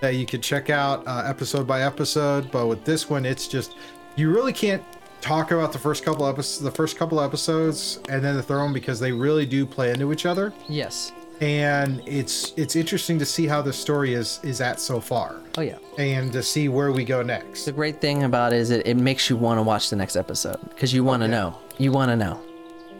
[0.00, 2.50] that you can check out uh, episode by episode.
[2.50, 3.76] But with this one, it's just
[4.16, 4.82] you really can't
[5.20, 8.72] talk about the first couple episodes, the first couple episodes, and then the third one
[8.72, 10.52] because they really do play into each other.
[10.68, 11.12] Yes.
[11.40, 15.60] And it's it's interesting to see how the story is is at so far, Oh
[15.60, 15.78] yeah.
[15.96, 17.64] and to see where we go next.
[17.64, 20.16] The great thing about it is it, it makes you want to watch the next
[20.16, 21.56] episode because you want to know.
[21.78, 22.40] You want to know.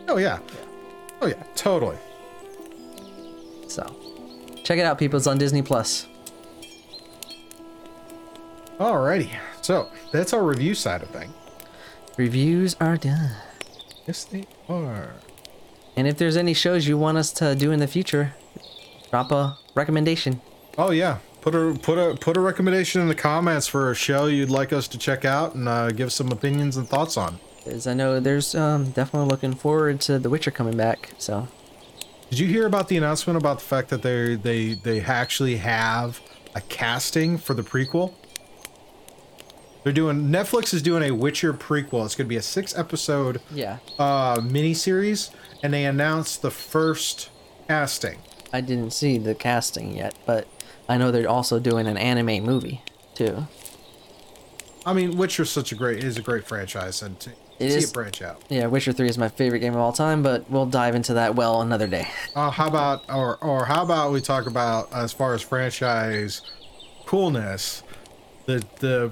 [0.06, 0.38] Oh yeah.
[1.20, 1.96] Oh yeah, totally.
[3.66, 3.84] So,
[4.62, 5.16] check it out, people.
[5.16, 6.06] It's on Disney Plus.
[8.78, 9.30] Alrighty.
[9.62, 11.32] So that's our review side of thing.
[12.16, 13.30] Reviews are done.
[14.06, 15.10] Yes, they are.
[15.98, 18.34] And if there's any shows you want us to do in the future,
[19.10, 20.40] drop a recommendation.
[20.78, 21.18] Oh yeah.
[21.40, 24.72] Put a put a put a recommendation in the comments for a show you'd like
[24.72, 27.40] us to check out and uh, give some opinions and thoughts on.
[27.64, 31.10] Because I know there's um, definitely looking forward to The Witcher coming back.
[31.18, 31.48] So,
[32.30, 36.20] Did you hear about the announcement about the fact that they they they actually have
[36.54, 38.14] a casting for the prequel?
[39.82, 42.04] They're doing Netflix is doing a Witcher prequel.
[42.04, 43.78] It's going to be a six episode Yeah.
[43.98, 45.30] uh miniseries,
[45.62, 47.30] and they announced the first
[47.66, 48.18] casting.
[48.52, 50.46] I didn't see the casting yet, but
[50.88, 52.82] I know they're also doing an anime movie
[53.14, 53.46] too.
[54.86, 57.90] I mean, Witcher's such a great is a great franchise, and to It see is-
[57.90, 58.40] it branch out.
[58.48, 61.34] Yeah, Witcher 3 is my favorite game of all time, but we'll dive into that
[61.34, 62.08] well another day.
[62.36, 66.40] Uh, how about or or how about we talk about as far as franchise
[67.04, 67.82] coolness,
[68.46, 69.10] the the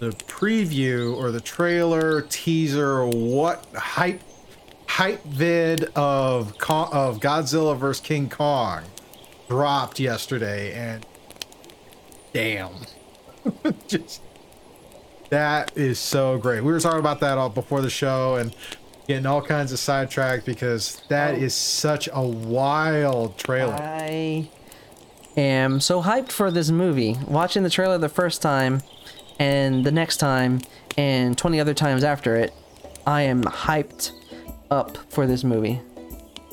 [0.00, 4.20] the preview or the trailer teaser, what hype
[4.94, 8.84] hype vid of Ko- of Godzilla vs King Kong
[9.48, 11.04] dropped yesterday, and
[12.32, 12.70] damn,
[13.88, 14.22] just
[15.30, 16.62] that is so great.
[16.62, 18.54] We were talking about that all before the show and
[19.08, 21.38] getting all kinds of sidetracked because that oh.
[21.38, 21.58] is Oh.
[21.58, 23.74] such a wild trailer.
[23.74, 24.48] I
[25.36, 27.16] am so hyped for this movie.
[27.26, 28.80] Watching the trailer the first time
[29.40, 30.60] and the next time
[30.96, 32.54] and 20 other times after it,
[33.04, 34.12] I am hyped
[34.74, 35.80] up for this movie.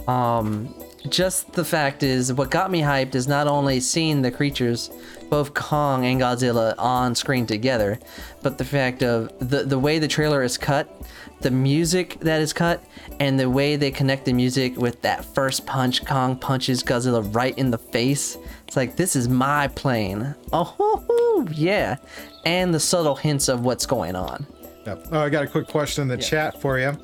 [0.08, 0.74] Um
[1.10, 4.92] just the fact is what got me hyped is not only seeing the creatures
[5.30, 7.98] both Kong and Godzilla on screen together,
[8.44, 10.90] but the fact of the the way the trailer is cut,
[11.40, 12.84] the music that is cut,
[13.20, 17.58] and the way they connect the music with that first punch Kong punches Godzilla right
[17.58, 18.38] in the face.
[18.68, 20.36] It's like this is my plane.
[20.54, 21.96] Oh hoo, hoo, yeah.
[22.46, 24.46] And the subtle hints of what's going on.
[24.86, 25.08] Yep.
[25.12, 26.98] Oh, I got a quick question in the chat for you.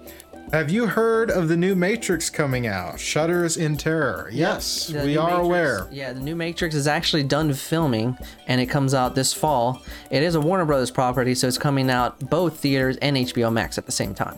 [0.54, 3.00] Have you heard of the new Matrix coming out?
[3.00, 4.30] Shutters in Terror.
[4.32, 5.88] Yes, we are Matrix- aware.
[5.92, 9.84] Yeah, the new Matrix is actually done filming and it comes out this fall.
[10.10, 13.78] It is a Warner Brothers property, so it's coming out both theaters and HBO Max
[13.78, 14.38] at the same time.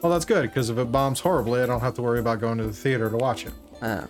[0.00, 2.56] Well, that's good because if it bombs horribly, I don't have to worry about going
[2.58, 3.52] to the theater to watch it.
[3.82, 4.06] Uh,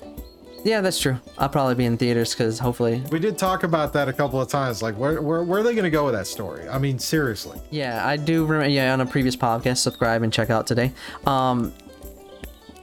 [0.66, 1.16] Yeah, that's true.
[1.38, 3.00] I'll probably be in theaters because hopefully.
[3.12, 4.82] We did talk about that a couple of times.
[4.82, 6.68] Like, where where, where are they going to go with that story?
[6.68, 7.60] I mean, seriously.
[7.70, 8.68] Yeah, I do remember.
[8.68, 10.90] Yeah, on a previous podcast, subscribe and check out today.
[11.24, 11.72] Um,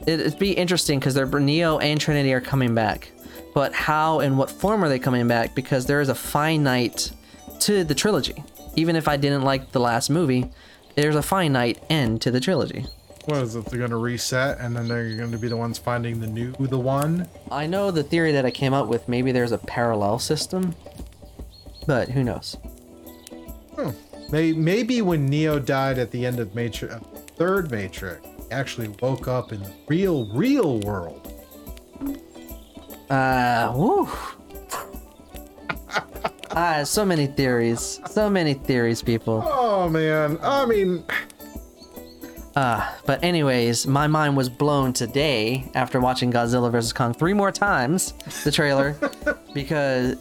[0.06, 3.10] it, it'd be interesting because they're Neo and Trinity are coming back,
[3.52, 5.54] but how and what form are they coming back?
[5.54, 7.12] Because there is a finite
[7.60, 8.42] to the trilogy.
[8.76, 10.50] Even if I didn't like the last movie,
[10.94, 12.86] there's a finite end to the trilogy.
[13.26, 13.64] What is it?
[13.66, 16.52] They're going to reset, and then they're going to be the ones finding the new
[16.52, 17.26] the one.
[17.50, 19.08] I know the theory that I came up with.
[19.08, 20.74] Maybe there's a parallel system,
[21.86, 22.58] but who knows?
[24.30, 26.96] Maybe, maybe when Neo died at the end of Matrix,
[27.36, 31.20] third Matrix, he actually woke up in the real, real world.
[33.08, 34.08] Uh, woo.
[36.50, 38.00] ah, so many theories.
[38.10, 39.42] So many theories, people.
[39.46, 41.04] Oh man, I mean,
[42.56, 46.92] Uh, but anyways, my mind was blown today after watching Godzilla vs.
[46.92, 48.12] Kong three more times,
[48.44, 48.96] the trailer,
[49.54, 50.16] because,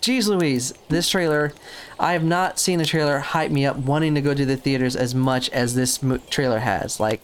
[0.00, 1.52] geez Louise, this trailer,
[1.98, 4.96] I have not seen a trailer hype me up wanting to go to the theaters
[4.96, 6.98] as much as this mo- trailer has.
[6.98, 7.22] Like,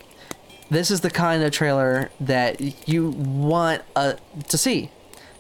[0.71, 4.13] this is the kind of trailer that you want uh,
[4.49, 4.91] to see.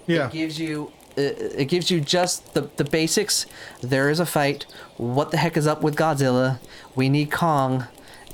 [0.09, 3.47] yeah, It gives you it it gives you just the, the basics.
[3.83, 4.67] There is a fight.
[4.97, 6.59] What the heck is up with Godzilla?
[6.97, 7.87] We need Kong,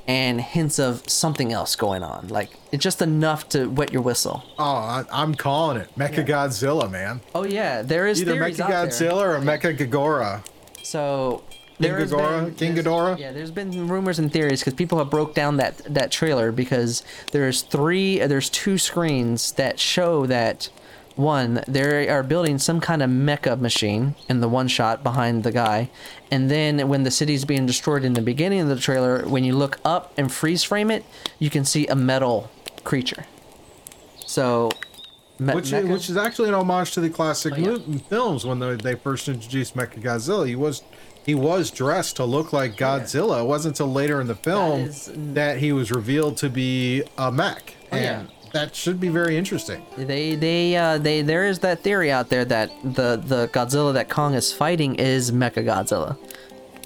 [0.09, 2.29] and hints of something else going on.
[2.29, 4.43] Like it's just enough to wet your whistle.
[4.59, 7.21] oh, I, I'm calling it Mecha Godzilla, man.
[7.35, 8.69] Oh yeah, there is Either Mecha.
[8.69, 10.43] Godzilla or Mecha Gagora.
[10.83, 11.43] So
[11.79, 12.45] King there Ghidorah?
[12.47, 13.19] been- King Ghidorah?
[13.19, 17.03] Yeah, there's been rumors and theories because people have broke down that that trailer because
[17.33, 20.71] there's three, there's two screens that show that
[21.17, 25.53] one they are building some kind of mecha machine in the one shot behind the
[25.53, 25.91] guy,
[26.31, 29.55] and then when the city's being destroyed in the beginning of the trailer, when you
[29.57, 31.05] look up and freeze frame it,
[31.39, 32.51] you can see a metal
[32.85, 33.25] creature.
[34.27, 34.71] So.
[35.39, 37.99] me- Which, mecha- which is actually an homage to the classic Oh, yeah.
[38.09, 40.47] films when they, they first introduced Mecha Godzilla.
[40.47, 40.83] He was
[41.25, 43.41] he was dressed to look like oh, Godzilla.
[43.43, 44.89] It wasn't until later in the film
[45.35, 48.23] that, is- he was revealed to be a mech, Oh, yeah.
[48.57, 49.85] That should be very interesting.
[49.97, 54.09] They they uh they there is that theory out there that the the Godzilla that
[54.09, 56.17] Kong is fighting is Mecha Godzilla.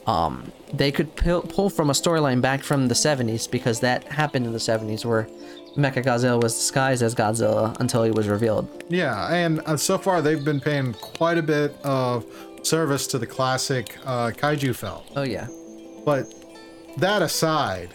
[0.07, 4.47] Um, they could pull, pull from a storyline back from the 70s because that happened
[4.47, 5.29] in the 70s where
[5.77, 8.85] Mecha Godzilla was disguised as Godzilla until he was revealed.
[8.89, 12.25] Yeah, and uh, so far they've been paying quite a bit of
[12.63, 15.03] service to the classic uh, kaiju film.
[15.15, 15.47] Oh yeah.
[16.05, 16.33] But
[16.99, 17.91] that aside,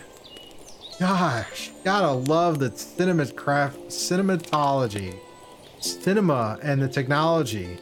[1.00, 5.20] gosh, gotta love the cinematograph, cinematology,
[5.80, 7.78] cinema, and the technology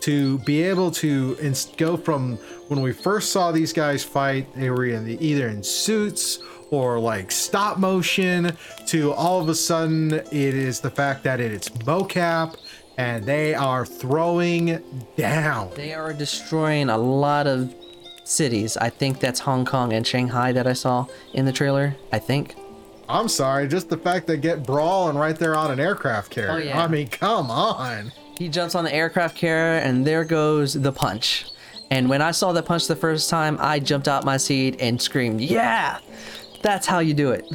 [0.00, 1.36] to be able to
[1.76, 2.36] go from
[2.68, 6.38] when we first saw these guys fight, they were in the, either in suits
[6.70, 8.56] or like stop motion,
[8.86, 12.56] to all of a sudden it is the fact that it, it's mocap
[12.98, 14.80] and they are throwing
[15.16, 15.70] down.
[15.74, 17.74] They are destroying a lot of
[18.26, 18.76] cities.
[18.76, 21.96] I think that's Hong Kong and Shanghai that I saw in the trailer.
[22.12, 22.54] I think.
[23.08, 26.52] I'm sorry, just the fact they get brawling right there on an aircraft carrier.
[26.52, 26.82] Oh, yeah.
[26.82, 28.10] I mean, come on.
[28.36, 31.46] He jumps on the aircraft carrier, and there goes the punch.
[31.90, 35.00] And when I saw the punch the first time, I jumped out my seat and
[35.00, 35.98] screamed, "Yeah,
[36.62, 37.46] that's how you do it."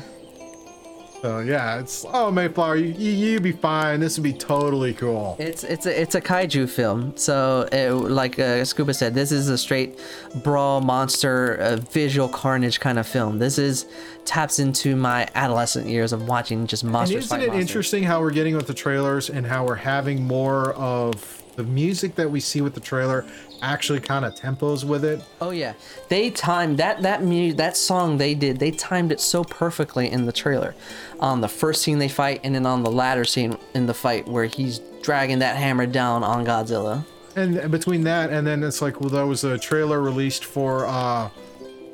[1.22, 4.00] So yeah, it's oh Mayflower, you you you'd be fine.
[4.00, 5.36] This would be totally cool.
[5.40, 7.16] It's it's a it's a kaiju film.
[7.16, 10.00] So it, like uh, Scuba said, this is a straight
[10.44, 13.38] brawl monster uh, visual carnage kind of film.
[13.38, 13.86] This is
[14.26, 17.70] taps into my adolescent years of watching just And monsters isn't fight it monsters.
[17.70, 22.16] interesting how we're getting with the trailers and how we're having more of the music
[22.16, 23.24] that we see with the trailer
[23.62, 25.22] actually kind of tempos with it?
[25.40, 25.74] Oh yeah,
[26.10, 28.58] they timed that that mu- that song they did.
[28.60, 30.74] They timed it so perfectly in the trailer,
[31.20, 34.28] on the first scene they fight, and then on the latter scene in the fight
[34.28, 37.06] where he's dragging that hammer down on Godzilla.
[37.36, 41.30] And between that and then it's like well, there was a trailer released for uh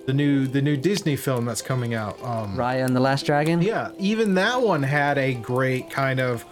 [0.06, 2.18] the new the new Disney film that's coming out.
[2.24, 3.62] Um Raya and the Last Dragon.
[3.62, 6.46] Yeah, even that one had a great kind of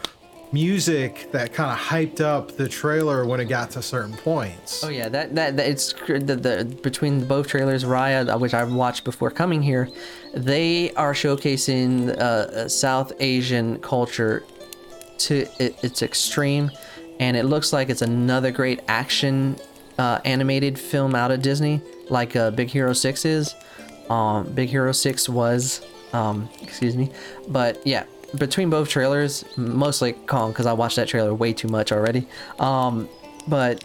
[0.51, 4.83] music that kind of hyped up the trailer when it got to certain points.
[4.83, 8.71] Oh yeah, that that, that it's the, the between both trailers, Raya, uh, which I've
[8.71, 9.89] watched before coming here,
[10.33, 14.43] they are showcasing uh, uh, South Asian culture
[15.17, 16.71] to it, its extreme,
[17.19, 19.57] and it looks like it's another great action
[19.97, 23.55] uh, animated film out of Disney, like uh, Big Hero Six is.
[24.09, 25.81] Um, Big Hero Six was,
[26.13, 27.11] um, excuse me,
[27.47, 28.05] but yeah,
[28.38, 32.27] between both trailers, mostly Kong because I watched that trailer way too much already.
[32.59, 33.09] Um,
[33.47, 33.83] but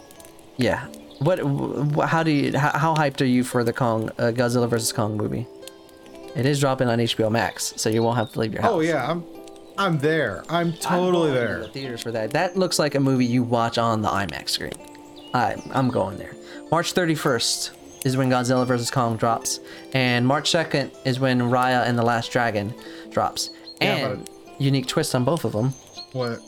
[0.57, 0.87] yeah,
[1.19, 4.69] what, wh- how do you, how, how hyped are you for the Kong uh, Godzilla
[4.69, 5.47] vs Kong movie?
[6.35, 8.71] It is dropping on HBO Max, so you won't have to leave your house.
[8.71, 9.23] Oh yeah, I'm
[9.77, 10.43] I'm there.
[10.49, 11.59] I'm I'm totally to there.
[11.59, 12.31] the theaters for that.
[12.31, 14.73] That looks like a movie you watch on the IMAX screen.
[15.33, 16.33] I I'm going there.
[16.71, 17.71] March 31st
[18.05, 19.59] is when Godzilla vs Kong drops,
[19.93, 22.73] and March 2nd is when Raya and the Last Dragon
[23.09, 23.49] drops.
[23.81, 24.29] And
[24.61, 25.73] unique twist on both of them,
[26.13, 26.39] What?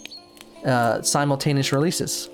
[0.66, 2.30] uh, simultaneous releases.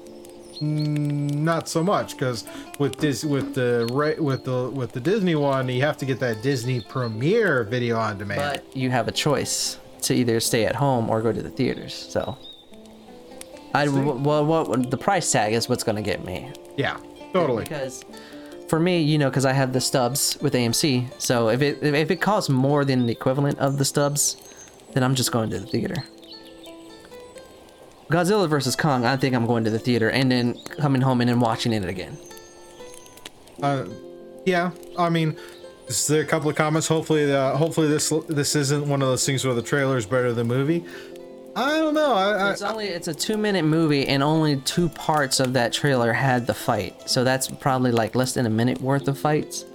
[0.61, 2.43] Not so much because
[2.79, 6.19] with this with the ra- with the with the Disney one, you have to get
[6.19, 8.41] that Disney Premiere video on demand.
[8.41, 11.93] But you have a choice to either stay at home or go to the theaters.
[11.93, 12.37] So,
[13.73, 16.51] I well, what the price tag is what's going to get me.
[16.75, 16.97] yeah,
[17.31, 17.63] totally.
[17.63, 18.03] Because
[18.67, 22.11] for me, you know, because I have the stubs with AMC, so if it if
[22.11, 24.35] it costs more than the equivalent of the stubs,
[24.93, 26.03] then I'm just going to the theater.
[28.09, 31.29] Godzilla vs Kong, I think I'm going to the theater and then coming home and
[31.29, 32.17] then watching it again.
[33.61, 33.85] Uh,
[34.45, 35.37] yeah, I mean,
[35.87, 36.87] is a couple of comments.
[36.87, 40.33] Hopefully, uh, hopefully this this isn't one of those things where the trailer is better
[40.33, 40.85] than the movie.
[41.55, 42.13] I don't know.
[42.13, 45.73] I, It's I, only it's a two minute movie and only two parts of that
[45.73, 49.65] trailer had the fight, so that's probably like less than a minute worth of fights,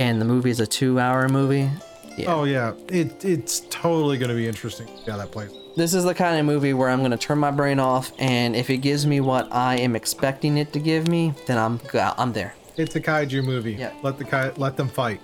[0.00, 1.70] and the movie is a two hour movie.
[2.18, 2.34] Yeah.
[2.34, 4.88] oh yeah, it it's totally gonna be interesting.
[5.06, 5.52] Yeah, that plays.
[5.76, 8.70] This is the kind of movie where I'm gonna turn my brain off, and if
[8.70, 12.54] it gives me what I am expecting it to give me, then I'm I'm there.
[12.76, 13.74] It's a kaiju movie.
[13.74, 13.92] Yeah.
[14.02, 15.20] Let the kai- let them fight.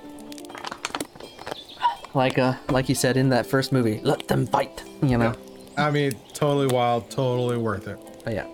[2.14, 4.84] Like uh, like you said in that first movie, let them fight.
[5.02, 5.34] You know.
[5.76, 7.98] I mean, totally wild, totally worth it.
[8.24, 8.46] But yeah.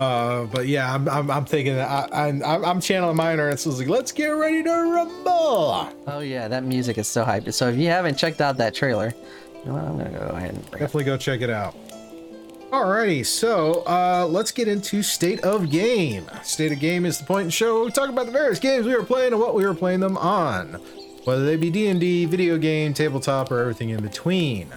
[0.00, 3.50] Uh, but yeah, I'm, I'm, I'm thinking that I, I, I'm I'm channeling my inner
[3.50, 5.92] and like, let's get ready to rumble.
[6.06, 7.52] Oh yeah, that music is so hyped.
[7.52, 9.12] So if you haven't checked out that trailer,
[9.62, 10.86] you know what, I'm gonna go ahead and bring it.
[10.86, 11.76] Definitely go check it out.
[12.70, 16.24] Alrighty, so uh, let's get into State of Game.
[16.44, 18.60] State of Game is the point in the show where we talk about the various
[18.60, 20.74] games we were playing and what we were playing them on,
[21.24, 24.68] whether they be D&D, video game, tabletop, or everything in between.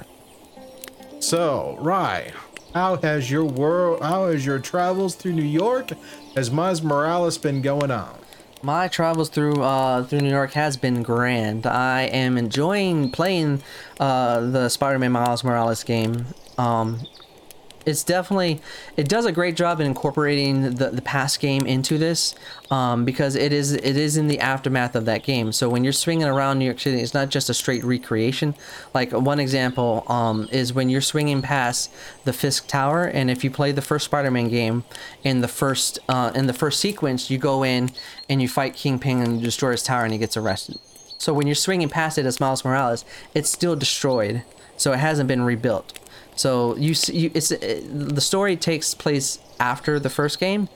[1.19, 2.34] So, Rye,
[2.74, 5.91] how has your world, how has your travels through New York,
[6.36, 8.15] has Miles Morales been going on?
[8.61, 11.65] My travels through uh through New York has been grand.
[11.65, 13.61] I am enjoying playing
[13.99, 16.28] uh the Spider-Man Miles Morales game.
[16.57, 17.01] Um
[17.86, 18.61] it's definitely
[18.97, 22.36] it does a great job in incorporating the, the past game into this
[22.71, 25.51] um, because it is it is in the aftermath of that game.
[25.51, 28.55] So when you're swinging around new york city it's not just a straight recreation.
[28.93, 31.91] Like one example um, is when you're swinging past
[32.25, 34.84] the fisk tower and if you play the first spider-man game
[35.23, 37.89] in the first uh, in the first sequence you go in
[38.29, 40.77] and you fight kingpin and destroy his tower and he gets arrested.
[41.17, 44.43] So when you're swinging past it as miles morales it's still destroyed.
[44.75, 45.99] So it hasn't been rebuilt
[46.36, 50.69] so you see, you, it's uh, the story takes place after the first game,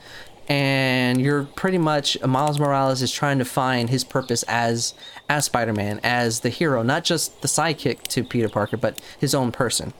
[0.48, 4.94] and you're pretty much Miles Morales is trying to find his purpose as
[5.28, 9.52] as Spider-Man, as the hero, not just the sidekick to Peter Parker, but his own
[9.52, 9.92] person.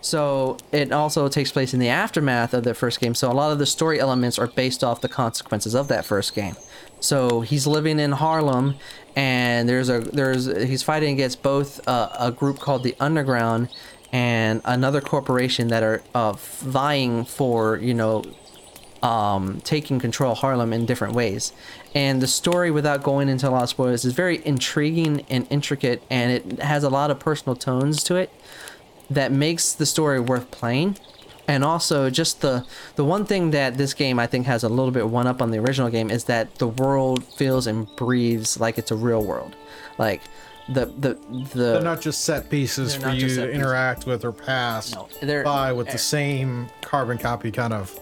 [0.00, 3.16] So it also takes place in the aftermath of the first game.
[3.16, 6.32] So a lot of the story elements are based off the consequences of that first
[6.34, 6.54] game.
[7.00, 8.76] So he's living in Harlem,
[9.16, 13.68] and there's a there's he's fighting against both uh, a group called the Underground
[14.12, 18.22] and another corporation that are uh, vying for you know
[19.02, 21.52] um, taking control of Harlem in different ways.
[21.94, 26.02] And the story, without going into a lot of spoilers, is very intriguing and intricate,
[26.08, 28.30] and it has a lot of personal tones to it
[29.10, 30.96] that makes the story worth playing.
[31.48, 34.92] And also, just the the one thing that this game I think has a little
[34.92, 38.78] bit one up on the original game is that the world feels and breathes like
[38.78, 39.56] it's a real world,
[39.98, 40.22] like
[40.74, 41.14] the the
[41.54, 43.54] the They're not just set pieces for not you just to pieces.
[43.56, 45.92] interact with or pass No, they're- by with eh.
[45.92, 47.98] the same carbon copy kind of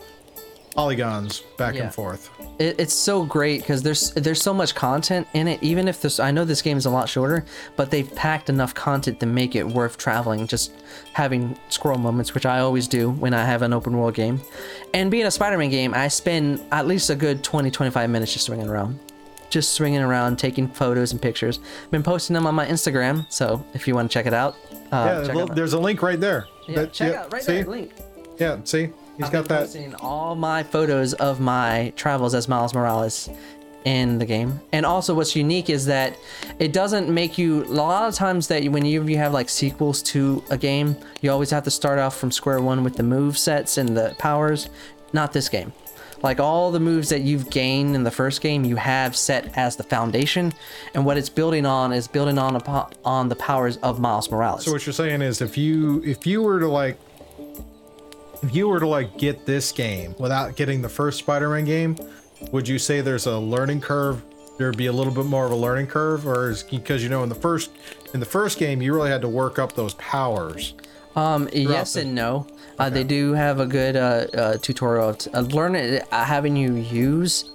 [0.74, 1.84] polygons back Yeah.
[1.84, 2.30] and forth.
[2.60, 6.20] it, it's so great because there's there's so much content in it even if this
[6.20, 7.44] i know this game is a lot shorter
[7.74, 10.72] but they've packed enough content to make it worth traveling just
[11.12, 14.40] having scroll moments which i always do when i have an open world game
[14.94, 18.44] and being a spider-man game i spend at least a good 20 25 minutes just
[18.46, 18.96] swinging around
[19.50, 23.64] just swinging around taking photos and pictures I've been posting them on my instagram so
[23.74, 24.56] if you want to check it out
[24.92, 26.46] uh, yeah, well, out there's a link right there.
[26.66, 27.52] yeah, That- check yeah, out right see?
[27.52, 27.92] there link
[28.38, 28.88] Yeah, see?
[29.16, 29.60] He's I've got been that.
[29.64, 33.28] posting all my photos of my travels as Miles Morales
[33.84, 34.60] in the game.
[34.72, 36.16] And also, what's unique is that
[36.58, 37.64] it doesn't make you.
[37.64, 41.30] A lot of times that when you you have like sequels to a game, you
[41.30, 44.70] always have to start off from square one with the move sets and the powers.
[45.12, 45.72] Not this game.
[46.22, 49.76] Like all the moves that you've gained in the first game, you have set as
[49.76, 50.52] the foundation,
[50.94, 54.64] and what it's building on is building on upon, on the powers of Miles Morales.
[54.64, 56.98] So what you're saying is if you if you were to like
[58.42, 61.96] if you were to like get this game without getting the first Spider-Man game,
[62.52, 64.22] would you say there's a learning curve?
[64.58, 67.22] There'd be a little bit more of a learning curve, or is because you know
[67.22, 67.70] in the first
[68.12, 70.74] in the first game you really had to work up those powers.
[71.16, 72.46] Um, yes and no.
[72.78, 75.14] Uh, they do have a good uh, uh, tutorial.
[75.14, 77.50] T- uh, learn it, uh, having you use.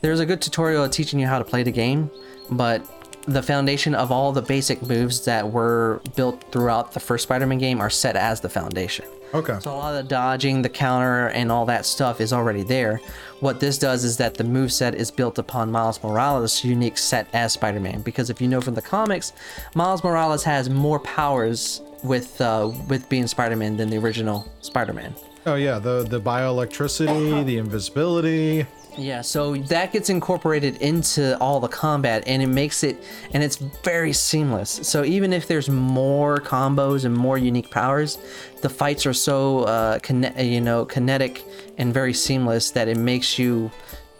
[0.00, 2.10] There's a good tutorial teaching you how to play the game,
[2.50, 2.86] but
[3.26, 7.80] the foundation of all the basic moves that were built throughout the first Spider-Man game
[7.80, 9.06] are set as the foundation.
[9.34, 9.58] Okay.
[9.60, 13.00] So a lot of the dodging, the counter, and all that stuff is already there.
[13.40, 17.26] What this does is that the move set is built upon Miles Morales' unique set
[17.32, 18.02] as Spider-Man.
[18.02, 19.32] Because if you know from the comics,
[19.74, 25.14] Miles Morales has more powers with uh, with being Spider-Man than the original Spider-Man.
[25.46, 28.66] Oh yeah, the the bioelectricity, the invisibility.
[28.96, 33.56] Yeah, so that gets incorporated into all the combat and it makes it and it's
[33.56, 34.70] very seamless.
[34.70, 38.18] So even if there's more combos and more unique powers,
[38.62, 39.98] the fights are so uh
[40.38, 41.44] you know, kinetic
[41.76, 43.70] and very seamless that it makes you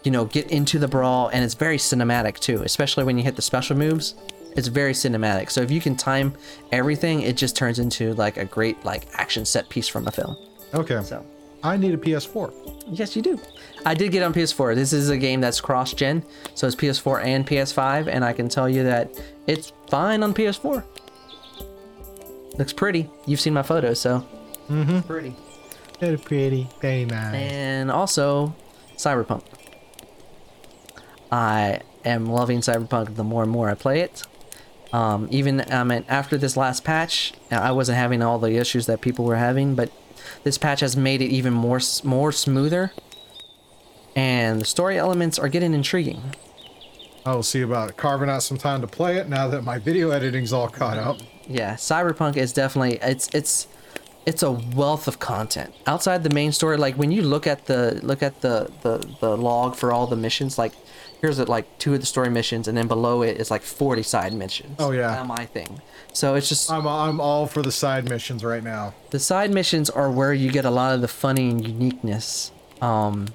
[0.03, 3.35] you know, get into the brawl and it's very cinematic too, especially when you hit
[3.35, 4.13] the special moves.
[4.55, 5.51] It's very cinematic.
[5.51, 6.33] So if you can time
[6.71, 10.37] everything, it just turns into like a great like action set piece from a film.
[10.73, 11.01] Okay.
[11.01, 11.25] So
[11.65, 12.53] I need a PS4.
[12.91, 13.39] Yes, you do.
[13.87, 14.75] I did get on PS4.
[14.75, 18.69] This is a game that's cross-gen, so it's PS4 and PS5, and I can tell
[18.69, 20.83] you that it's fine on PS4.
[22.59, 23.09] Looks pretty.
[23.25, 24.23] You've seen my photos, so
[24.69, 24.99] mm-hmm.
[25.01, 25.35] pretty.
[25.99, 27.33] Very pretty, very nice.
[27.33, 28.55] And also,
[28.95, 29.43] Cyberpunk.
[31.31, 34.21] I am loving Cyberpunk the more and more I play it.
[34.93, 39.01] Um, even I mean, after this last patch, I wasn't having all the issues that
[39.01, 39.91] people were having, but
[40.45, 42.93] this patch has made it even more more smoother.
[44.15, 46.21] And the story elements are getting intriguing.
[47.25, 50.53] I'll see about carving out some time to play it now that my video editing's
[50.53, 51.17] all caught up.
[51.47, 53.67] Yeah, Cyberpunk is definitely it's it's
[54.27, 56.77] it's a wealth of content outside the main story.
[56.77, 60.15] Like when you look at the look at the the the log for all the
[60.15, 60.73] missions, like
[61.21, 64.03] here's it like two of the story missions, and then below it is like forty
[64.03, 64.75] side missions.
[64.77, 65.23] Oh, yeah.
[65.23, 65.81] My thing.
[66.15, 68.93] So it's just I'm I'm all for the side missions right now.
[69.09, 72.51] the side missions are where you get a lot of the funny and uniqueness.
[72.81, 73.27] Um,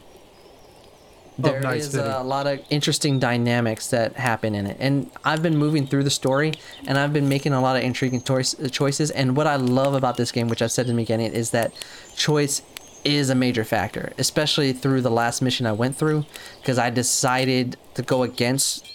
[1.38, 2.08] there Night is City.
[2.08, 6.10] a lot of interesting dynamics that happen in it, and I've been moving through the
[6.10, 6.54] story,
[6.86, 9.10] and I've been making a lot of intriguing choice, choices.
[9.10, 11.72] And what I love about this game, which I've said in the beginning, is that
[12.16, 12.62] choice
[13.04, 16.24] is a major factor, especially through the last mission I went through,
[16.60, 18.86] because I decided to go against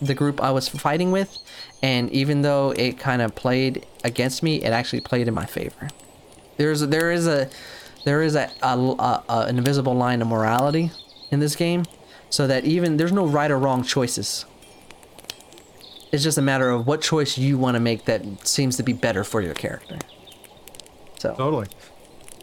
[0.00, 1.38] the group I was fighting with,
[1.86, 5.88] and even though it kind of played against me, it actually played in my favor.
[6.56, 7.48] There's there is a
[8.04, 10.90] there is a, a, a, a an invisible line of morality
[11.30, 11.84] in this game,
[12.28, 14.46] so that even there's no right or wrong choices.
[16.10, 18.92] It's just a matter of what choice you want to make that seems to be
[18.92, 19.98] better for your character.
[21.20, 21.66] So, Totally.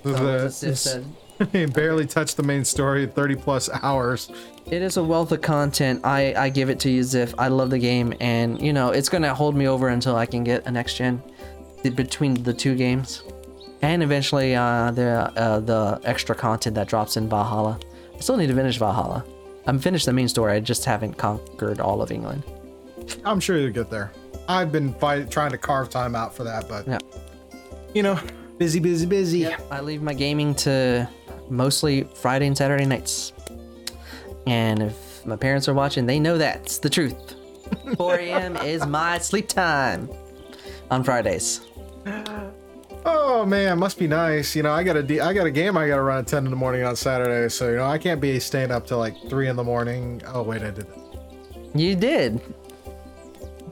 [0.04, 1.04] so The- as Sif
[1.52, 3.06] said, barely touched the main story.
[3.08, 4.32] 30 plus hours.
[4.66, 6.02] It is a wealth of content.
[6.06, 7.34] I, I give it to you, Ziff.
[7.38, 10.44] I love the game, and you know it's gonna hold me over until I can
[10.44, 11.22] get a next gen
[11.96, 13.24] between the two games,
[13.82, 17.78] and eventually uh, the uh, the extra content that drops in Valhalla.
[18.16, 19.26] I still need to finish Valhalla.
[19.66, 20.54] I'm finished the main story.
[20.54, 22.44] I just haven't conquered all of England.
[23.26, 24.12] I'm sure you'll get there.
[24.48, 27.00] I've been fight, trying to carve time out for that, but Yeah.
[27.94, 28.18] you know,
[28.58, 29.48] busy, busy, busy.
[29.48, 31.08] I leave my gaming to
[31.50, 33.34] mostly Friday and Saturday nights.
[34.48, 37.36] And if my parents are watching, they know that's the truth.
[37.98, 38.58] 4 a.m.
[38.58, 40.10] is my sleep time
[40.92, 41.62] on Fridays.
[43.06, 44.56] Oh man, must be nice.
[44.56, 46.28] You know, I got a de- I got a game I got to run at
[46.28, 48.98] 10 in the morning on Saturday, so you know I can't be staying up till
[48.98, 50.22] like three in the morning.
[50.28, 51.00] Oh wait, I did that.
[51.76, 52.40] You did.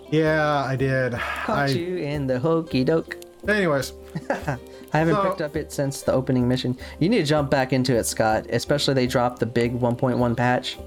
[0.10, 1.14] Yeah, I did.
[1.14, 3.18] Caught I, you in the hokey doke.
[3.48, 3.94] anyways,
[4.94, 6.78] I haven't So- picked up it since the opening mission.
[7.00, 8.46] You need to jump back into it, Scott.
[8.50, 10.78] Especially they dropped the big 1.1 patch.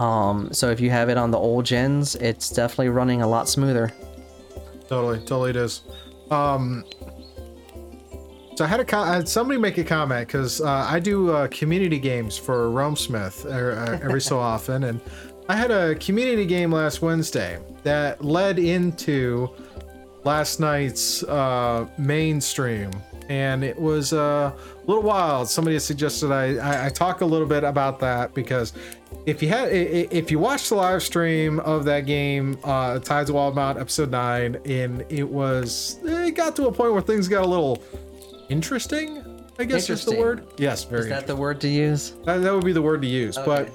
[0.00, 3.48] Um, so if you have it on the old gens, it's definitely running a lot
[3.48, 3.92] smoother.
[4.88, 5.82] totally, totally it is.
[6.30, 6.84] Um,
[8.54, 11.30] so I had a co- I had somebody make a comment because uh, I do
[11.30, 15.00] uh, community games for Realm Smith uh, uh, every so often, and
[15.48, 19.48] I had a community game last Wednesday that led into
[20.24, 22.90] last night's uh, mainstream,
[23.28, 25.48] and it was uh, a little wild.
[25.48, 28.72] Somebody suggested I, I I talk a little bit about that because
[29.26, 33.36] if you had if you watched the live stream of that game, uh, Tides of
[33.36, 37.48] Wildemount episode nine, and it was it got to a point where things got a
[37.48, 37.82] little
[38.48, 39.24] interesting.
[39.58, 40.46] I guess is the word.
[40.56, 41.02] Yes, very.
[41.02, 42.12] Is that the word to use?
[42.24, 43.36] That, that would be the word to use.
[43.36, 43.68] Okay.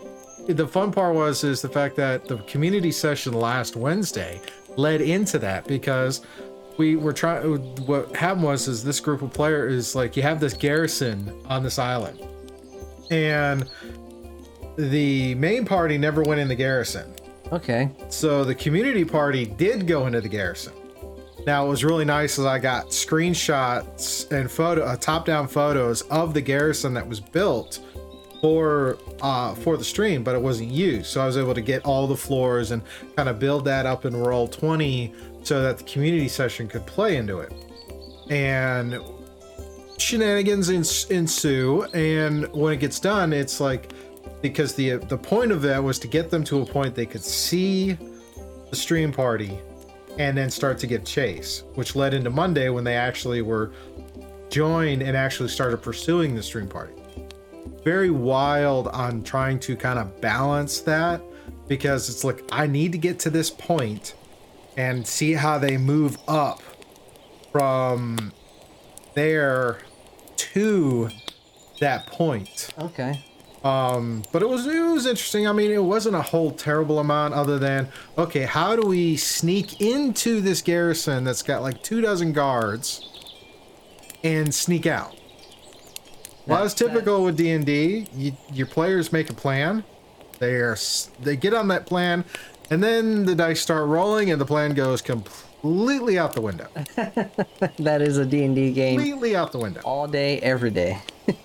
[0.48, 4.42] But the fun part was is the fact that the community session last Wednesday
[4.78, 6.22] led into that because
[6.78, 7.44] we were trying.
[7.86, 11.64] What happened was is this group of players is like you have this garrison on
[11.64, 12.20] this island,
[13.12, 13.70] and
[14.78, 17.14] the main party never went in the garrison.
[17.52, 17.90] Okay.
[18.10, 20.74] So the community party did go into the garrison.
[21.46, 26.34] Now it was really nice as I got screenshots and photo, uh, top-down photos of
[26.34, 27.80] the garrison that was built
[28.44, 31.06] for uh, for the stream, but it wasn't used.
[31.06, 32.82] So I was able to get all the floors and
[33.16, 37.40] kind of build that up in Roll20 so that the community session could play into
[37.40, 37.54] it.
[38.30, 39.00] And
[39.98, 40.70] shenanigans
[41.10, 43.94] ensue, and when it gets done, it's like
[44.42, 47.24] because the the point of that was to get them to a point they could
[47.24, 47.98] see
[48.70, 49.58] the stream party
[50.20, 53.72] and then start to get chase, which led into Monday when they actually were
[54.50, 56.94] joined and actually started pursuing the stream party.
[57.84, 61.22] Very wild on trying to kind of balance that
[61.68, 64.16] because it's like I need to get to this point
[64.78, 66.62] and see how they move up
[67.52, 68.32] from
[69.14, 69.80] there
[70.36, 71.10] to
[71.80, 72.70] that point.
[72.78, 73.24] Okay.
[73.64, 75.48] Um, but it was it was interesting.
[75.48, 77.88] I mean, it wasn't a whole terrible amount other than
[78.18, 83.08] okay, how do we sneak into this garrison that's got like two dozen guards
[84.24, 85.16] and sneak out?
[86.46, 88.08] Well, That- as typical with D and D,
[88.52, 89.84] your players make a plan.
[90.40, 90.78] They are
[91.22, 92.26] they get on that plan,
[92.70, 96.68] and then the dice start rolling, and the plan goes completely out the window.
[97.80, 99.82] That is a D&D game completely out the window.
[99.86, 101.00] all day, every day.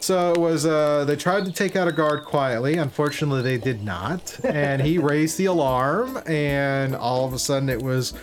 [0.00, 2.74] So it was uh they tried to take out a guard quietly.
[2.76, 4.38] Unfortunately they did not.
[4.44, 8.14] And he raised the alarm and all of a sudden it was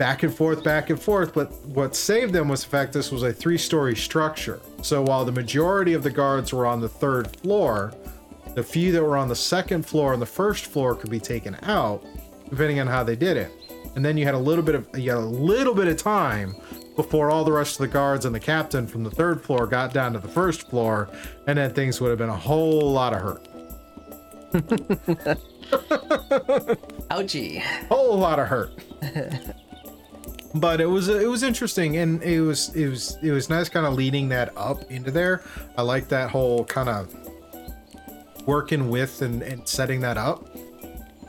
[0.00, 1.34] back and forth, back and forth.
[1.34, 4.58] But what saved them was the fact this was a three-story structure.
[4.80, 7.92] So while the majority of the guards were on the third floor,
[8.54, 11.54] the few that were on the second floor and the first floor could be taken
[11.64, 12.02] out,
[12.48, 13.52] depending on how they did it.
[13.94, 16.56] And then you had a little bit of you had a little bit of time
[16.96, 19.92] before all the rest of the guards and the captain from the third floor got
[19.92, 21.10] down to the first floor,
[21.46, 23.46] and then things would have been a whole lot of hurt.
[27.10, 27.60] Ouchie.
[27.88, 28.72] whole lot of hurt.
[30.54, 33.86] but it was it was interesting, and it was it was it was nice, kind
[33.86, 35.42] of leading that up into there.
[35.76, 37.14] I like that whole kind of
[38.46, 40.48] working with and, and setting that up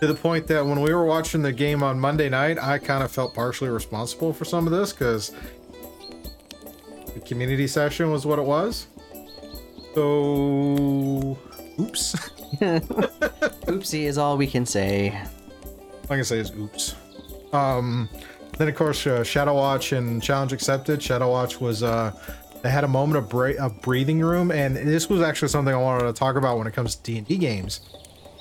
[0.02, 3.04] to the point that when we were watching the game on Monday night, I kind
[3.04, 5.32] of felt partially responsible for some of this because
[7.14, 8.88] the community session was what it was.
[9.94, 11.38] So,
[11.80, 12.16] oops.
[13.68, 15.12] Oopsie is all we can say.
[15.12, 16.96] all I can say is oops.
[17.54, 18.10] Um,
[18.62, 21.02] then of course uh, Shadow Watch and Challenge Accepted.
[21.02, 22.12] Shadow Watch was uh,
[22.62, 26.06] they had a moment of, of breathing room, and this was actually something I wanted
[26.06, 27.82] to talk about when it comes to D and D games.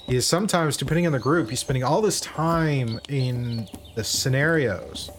[0.09, 5.11] Is sometimes depending on the group, you're spending all this time in the scenarios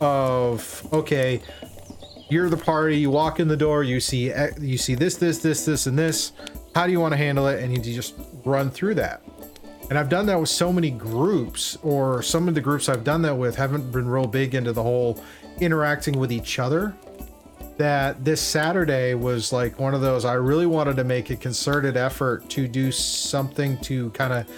[0.00, 1.40] of okay,
[2.28, 2.98] you're the party.
[2.98, 3.82] You walk in the door.
[3.82, 6.32] You see you see this, this, this, this, and this.
[6.74, 7.62] How do you want to handle it?
[7.62, 8.14] And you just
[8.44, 9.22] run through that.
[9.90, 13.22] And I've done that with so many groups, or some of the groups I've done
[13.22, 15.22] that with haven't been real big into the whole
[15.60, 16.94] interacting with each other.
[17.76, 20.24] That this Saturday was like one of those.
[20.24, 24.50] I really wanted to make a concerted effort to do something to kind of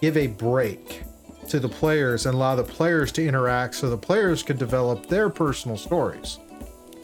[0.00, 1.02] give a break
[1.48, 5.30] to the players and allow the players to interact so the players could develop their
[5.30, 6.38] personal stories.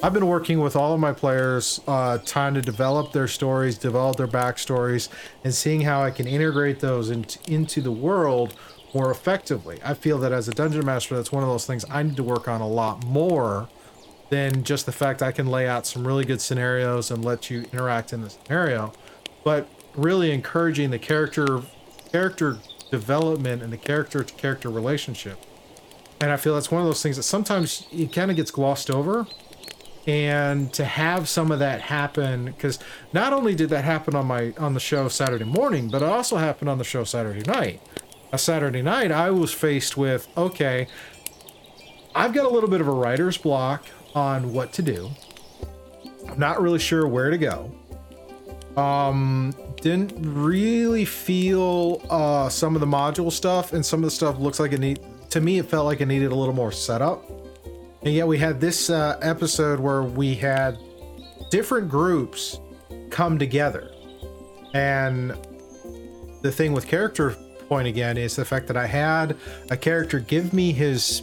[0.02, 4.18] I've been working with all of my players, uh, trying to develop their stories, develop
[4.18, 5.08] their backstories,
[5.42, 8.54] and seeing how I can integrate those into, into the world
[8.92, 9.78] more effectively.
[9.82, 12.22] I feel that as a dungeon master, that's one of those things I need to
[12.22, 13.68] work on a lot more
[14.28, 17.64] than just the fact I can lay out some really good scenarios and let you
[17.72, 18.92] interact in the scenario,
[19.44, 21.62] but really encouraging the character
[22.12, 22.58] character
[22.90, 25.38] development and the character to character relationship.
[26.20, 28.90] And I feel that's one of those things that sometimes it kind of gets glossed
[28.90, 29.26] over.
[30.06, 32.78] And to have some of that happen, because
[33.12, 36.36] not only did that happen on my on the show Saturday morning, but it also
[36.36, 37.80] happened on the show Saturday night.
[38.32, 40.86] A Saturday night, I was faced with okay,
[42.14, 43.84] I've got a little bit of a writer's block
[44.14, 45.10] on what to do.
[46.28, 47.72] I'm not really sure where to go.
[48.80, 54.38] Um, didn't really feel uh, some of the module stuff, and some of the stuff
[54.38, 55.00] looks like it need.
[55.30, 57.28] To me, it felt like it needed a little more setup.
[58.06, 60.78] And yet, we had this uh, episode where we had
[61.50, 62.60] different groups
[63.10, 63.90] come together,
[64.74, 65.36] and
[66.40, 67.34] the thing with character
[67.68, 69.36] point again is the fact that I had
[69.72, 71.22] a character give me his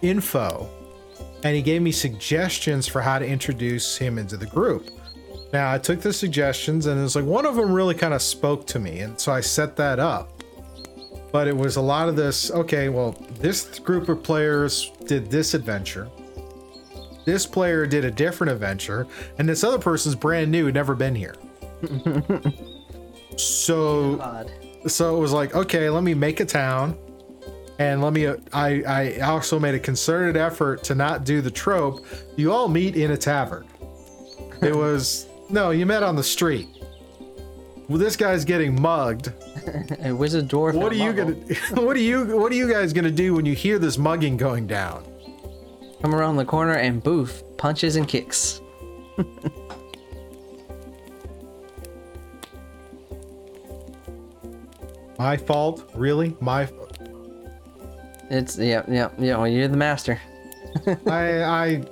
[0.00, 0.68] info,
[1.42, 4.90] and he gave me suggestions for how to introduce him into the group.
[5.52, 8.22] Now, I took the suggestions and it was like one of them really kind of
[8.22, 9.00] spoke to me.
[9.00, 10.42] And so I set that up.
[11.32, 15.54] But it was a lot of this okay, well, this group of players did this
[15.54, 16.08] adventure.
[17.24, 19.06] This player did a different adventure.
[19.38, 21.34] And this other person's brand new, never been here.
[23.36, 24.50] so, Odd.
[24.86, 26.96] so it was like, okay, let me make a town.
[27.78, 32.04] And let me, I, I also made a concerted effort to not do the trope.
[32.36, 33.66] You all meet in a tavern.
[34.60, 36.68] It was no, you met on the street.
[37.92, 39.34] Well, this guy's getting mugged.
[40.02, 40.72] A wizard dwarf.
[40.72, 41.34] What are you gonna?
[41.74, 42.38] What are you?
[42.38, 45.04] What are you guys gonna do when you hear this mugging going down?
[46.00, 48.62] come around the corner and boof, punches and kicks?
[55.18, 55.90] My fault?
[55.94, 56.34] Really?
[56.40, 56.66] My?
[58.30, 59.36] It's yeah, yeah, yeah.
[59.36, 60.18] Well, you're the master.
[61.06, 61.84] I I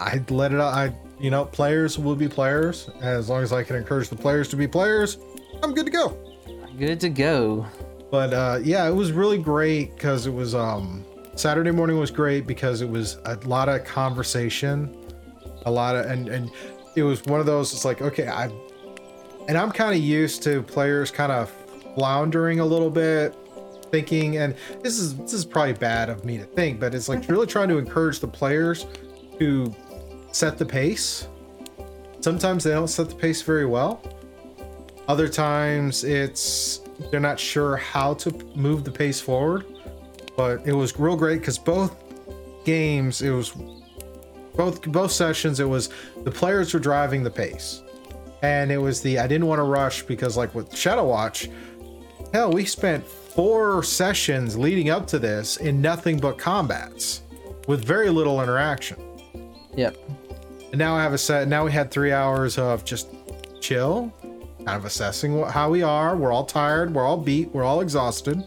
[0.00, 0.74] I let it out.
[0.74, 4.48] I you know players will be players as long as I can encourage the players
[4.48, 5.18] to be players.
[5.62, 6.16] I'm good to go.
[6.78, 7.66] Good to go.
[8.10, 11.04] But uh, yeah, it was really great because it was um,
[11.34, 14.96] Saturday morning was great because it was a lot of conversation,
[15.66, 16.50] a lot of and and
[16.94, 17.72] it was one of those.
[17.72, 18.50] It's like okay, I
[19.48, 21.50] and I'm kind of used to players kind of
[21.94, 23.34] floundering a little bit,
[23.90, 27.28] thinking, and this is this is probably bad of me to think, but it's like
[27.28, 28.86] really trying to encourage the players
[29.38, 29.74] to
[30.32, 31.28] set the pace.
[32.20, 34.02] Sometimes they don't set the pace very well.
[35.06, 39.66] Other times it's they're not sure how to move the pace forward.
[40.36, 41.96] But it was real great because both
[42.64, 43.52] games, it was
[44.54, 45.90] both both sessions, it was
[46.24, 47.82] the players were driving the pace.
[48.42, 51.48] And it was the I didn't want to rush because like with Shadow Watch,
[52.32, 57.22] hell, we spent four sessions leading up to this in nothing but combats
[57.66, 59.07] with very little interaction.
[59.76, 59.96] Yep.
[60.70, 61.48] And now I have a set.
[61.48, 63.08] Now we had three hours of just
[63.60, 64.12] chill,
[64.64, 66.16] kind of assessing what, how we are.
[66.16, 66.94] We're all tired.
[66.94, 67.48] We're all beat.
[67.54, 68.42] We're all exhausted.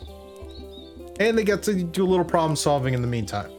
[1.20, 3.52] And they get to do a little problem solving in the meantime.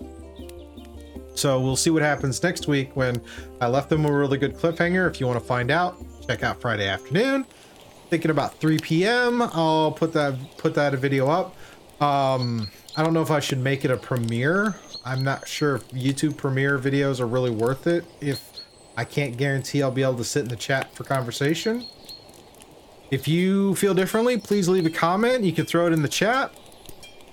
[1.35, 3.21] So we'll see what happens next week when
[3.61, 5.09] I left them a really good cliffhanger.
[5.09, 5.97] If you want to find out,
[6.27, 7.47] check out Friday afternoon.
[8.11, 9.43] Thinking about 3 p.m.
[9.43, 11.57] I'll put that put that video up.
[12.03, 14.75] Um, I don't know if I should make it a premiere.
[15.05, 18.05] I'm not sure if YouTube premiere videos are really worth it.
[18.21, 18.51] If
[18.97, 21.87] I can't guarantee I'll be able to sit in the chat for conversation.
[23.11, 25.45] If you feel differently, please leave a comment.
[25.45, 26.51] You can throw it in the chat,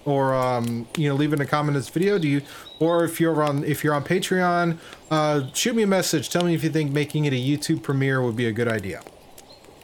[0.03, 2.19] or um, you know, leave it in a comment in this video.
[2.19, 2.41] Do you,
[2.79, 4.77] or if you're on if you're on Patreon,
[5.09, 6.29] uh, shoot me a message.
[6.29, 9.01] Tell me if you think making it a YouTube premiere would be a good idea.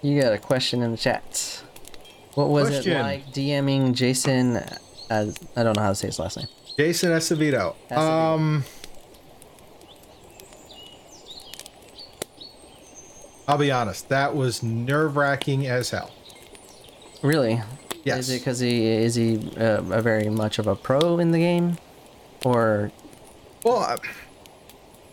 [0.02, 1.64] You got a question in the chat.
[2.34, 2.92] What was Question.
[2.92, 4.62] it like DMing Jason?
[5.10, 6.48] As I don't know how to say his last name.
[6.78, 7.76] Jason Acevedo.
[7.90, 7.98] Acevedo.
[7.98, 8.64] Um,
[13.48, 14.10] I'll be honest.
[14.10, 16.12] That was nerve wracking as hell.
[17.22, 17.62] Really?
[18.04, 18.20] Yes.
[18.20, 21.40] Is it because he is he uh, a very much of a pro in the
[21.40, 21.78] game,
[22.44, 22.92] or
[23.64, 23.98] Well, I-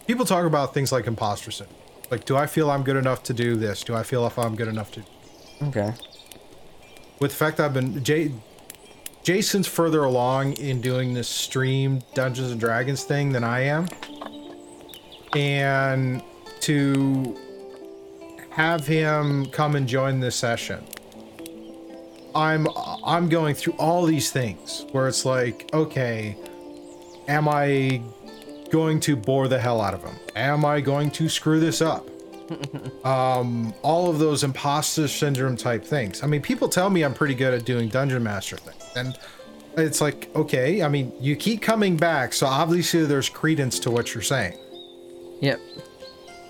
[0.06, 1.78] people talk about things like imposter syndrome.
[2.10, 3.82] Like, do I feel I'm good enough to do this?
[3.82, 5.02] Do I feel if I'm good enough to?
[5.68, 5.94] Okay.
[7.20, 8.32] With the fact I've been Jay,
[9.23, 13.89] Jason's further along in doing this stream Dungeons and Dragons thing than I am,
[15.35, 16.23] and
[16.61, 17.39] to
[18.51, 20.85] have him come and join this session.
[22.35, 22.66] I'm
[23.05, 26.37] I'm going through all these things where it's like, okay,
[27.29, 28.03] am I
[28.70, 30.16] going to bore the hell out of him?
[30.35, 32.09] Am I going to screw this up?
[33.05, 36.23] um, all of those imposter syndrome type things.
[36.23, 39.18] I mean, people tell me I'm pretty good at doing dungeon master things, and
[39.76, 44.14] it's like, okay, I mean, you keep coming back, so obviously there's credence to what
[44.14, 44.59] you're saying.
[45.40, 45.61] Yep.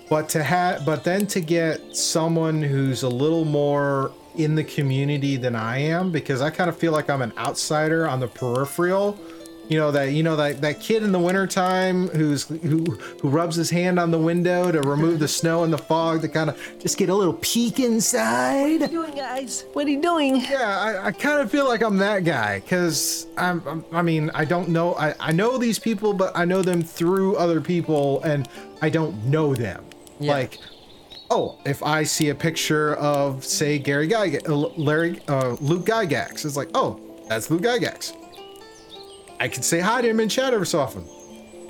[0.09, 5.37] But to have, but then to get someone who's a little more in the community
[5.37, 9.17] than I am, because I kind of feel like I'm an outsider on the peripheral.
[9.69, 12.83] You know that you know that that kid in the wintertime who's who
[13.21, 16.27] who rubs his hand on the window to remove the snow and the fog to
[16.27, 18.81] kind of just get a little peek inside.
[18.81, 19.65] What are You doing, guys?
[19.71, 20.35] What are you doing?
[20.41, 23.85] Yeah, I, I kind of feel like I'm that guy because I'm, I'm.
[23.93, 24.95] I mean, I don't know.
[24.95, 28.49] I, I know these people, but I know them through other people, and
[28.81, 29.85] I don't know them.
[30.19, 30.33] Yeah.
[30.33, 30.59] Like,
[31.31, 36.45] oh, if I see a picture of, say, Gary Gygax, uh, Larry, uh, Luke Gygax,
[36.45, 36.99] it's like, oh,
[37.29, 38.13] that's Luke Gygax.
[39.43, 41.05] I can say hi to him in chat every so often.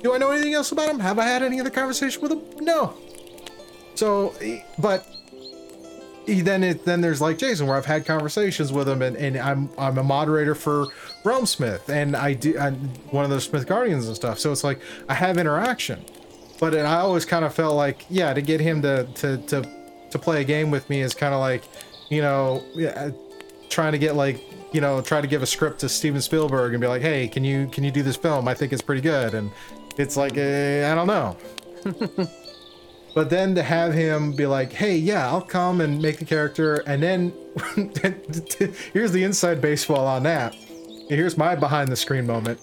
[0.00, 1.00] Do I know anything else about him?
[1.00, 2.42] Have I had any other conversation with him?
[2.60, 2.94] No.
[3.96, 4.32] So,
[4.78, 5.04] but
[6.24, 9.36] he- then it then there's like Jason where I've had conversations with him and, and
[9.36, 10.86] I'm I'm a moderator for
[11.24, 12.76] Realm Smith and I do I'm
[13.10, 14.38] one of those Smith Guardians and stuff.
[14.38, 16.04] So it's like I have interaction.
[16.60, 19.68] But it, I always kind of felt like yeah to get him to to to
[20.10, 21.64] to play a game with me is kind of like
[22.08, 22.62] you know
[23.68, 24.40] trying to get like
[24.74, 27.44] you know try to give a script to Steven Spielberg and be like hey can
[27.44, 29.50] you can you do this film I think it's pretty good and
[29.96, 31.36] it's like eh, I don't know
[33.14, 36.76] but then to have him be like, hey, yeah, I'll come and make the character.
[36.86, 37.32] And then
[38.92, 40.54] here's the inside baseball on that.
[41.08, 42.60] Here's my behind the screen moment.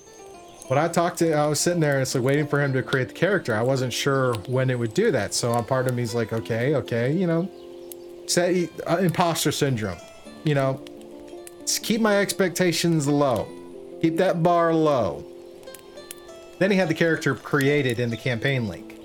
[0.68, 2.82] When I talked to, I was sitting there and it's like waiting for him to
[2.82, 3.56] create the character.
[3.56, 5.34] I wasn't sure when it would do that.
[5.34, 7.50] So on part of me's like, okay, okay, you know,
[8.28, 9.98] say uh, imposter syndrome,
[10.44, 10.84] you know,
[11.66, 13.48] just keep my expectations low,
[14.02, 15.24] keep that bar low.
[16.60, 19.00] Then he had the character created in the campaign link.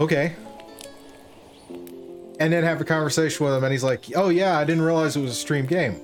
[0.00, 0.34] Okay.
[2.40, 5.14] And then have a conversation with him, and he's like, "Oh yeah, I didn't realize
[5.14, 6.00] it was a stream game."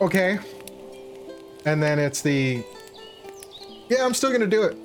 [0.00, 0.38] Okay.
[1.64, 2.62] And then it's the,
[3.88, 4.76] "Yeah, I'm still gonna do it."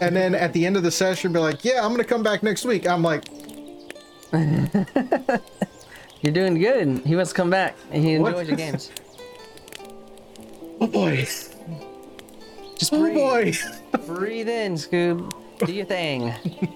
[0.00, 2.42] And then at the end of the session, be like, "Yeah, I'm gonna come back
[2.42, 3.24] next week." I'm like,
[6.20, 7.06] You're doing good.
[7.06, 7.76] He wants to come back.
[7.90, 8.90] and He enjoys your games.
[10.80, 11.16] "Oh boy,
[12.76, 13.16] Just breathe.
[13.18, 13.60] oh breathe.
[13.92, 15.32] boy." Breathe in, Scoob.
[15.64, 16.32] Do your thing.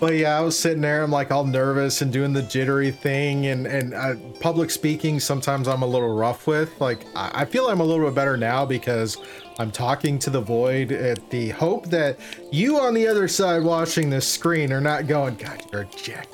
[0.00, 3.46] But yeah, I was sitting there, I'm like all nervous and doing the jittery thing,
[3.46, 5.18] and and uh, public speaking.
[5.18, 6.80] Sometimes I'm a little rough with.
[6.80, 9.16] Like I, I feel I'm a little bit better now because
[9.58, 12.16] I'm talking to the void at the hope that
[12.52, 16.28] you on the other side watching this screen are not going, God, you're a jack.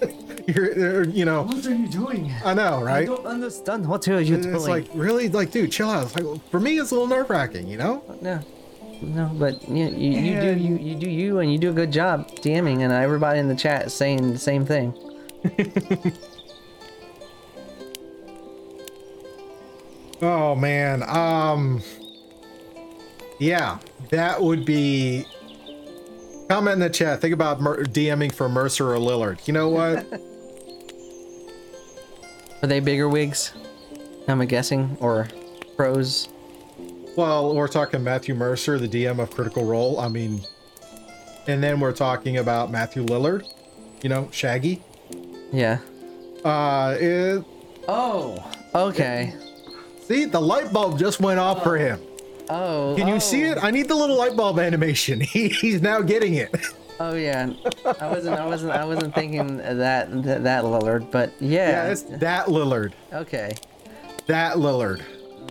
[0.46, 2.32] you're, you know, What are you doing?
[2.44, 3.02] I know, right?
[3.02, 6.04] I don't understand what you're you It's like really, like, dude, chill out.
[6.04, 8.02] It's like for me, it's a little nerve wracking, you know.
[8.20, 8.40] no,
[9.02, 11.92] no, but you, you, you do you, you do you, and you do a good
[11.92, 14.94] job DMing, and everybody in the chat is saying the same thing.
[20.20, 21.80] Oh man, um,
[23.38, 23.78] yeah,
[24.10, 25.26] that would be.
[26.48, 27.20] Comment in the chat.
[27.20, 29.46] Think about mer- DMing for Mercer or Lillard.
[29.46, 30.06] You know what?
[32.62, 33.52] Are they bigger wigs?
[34.26, 35.28] I'm guessing, or
[35.76, 36.28] pros.
[37.16, 40.00] well, we're talking Matthew Mercer, the DM of Critical Role.
[40.00, 40.40] I mean,
[41.46, 43.46] and then we're talking about Matthew Lillard.
[44.02, 44.82] You know, Shaggy.
[45.52, 45.78] Yeah.
[46.44, 47.44] Uh, it,
[47.88, 48.44] Oh.
[48.74, 49.32] Okay.
[50.02, 52.00] see, the light bulb just went off for him.
[52.50, 52.94] Oh.
[52.96, 53.18] Can you oh.
[53.18, 53.58] see it?
[53.62, 55.20] I need the little light bulb animation.
[55.28, 56.54] He, he's now getting it.
[57.00, 57.52] Oh yeah.
[58.00, 58.38] I wasn't.
[58.38, 58.72] I wasn't.
[58.72, 61.68] I wasn't thinking that that, that Lillard, but yeah.
[61.68, 62.92] Yeah, it's that Lillard.
[63.12, 63.52] okay.
[64.26, 65.02] That Lillard.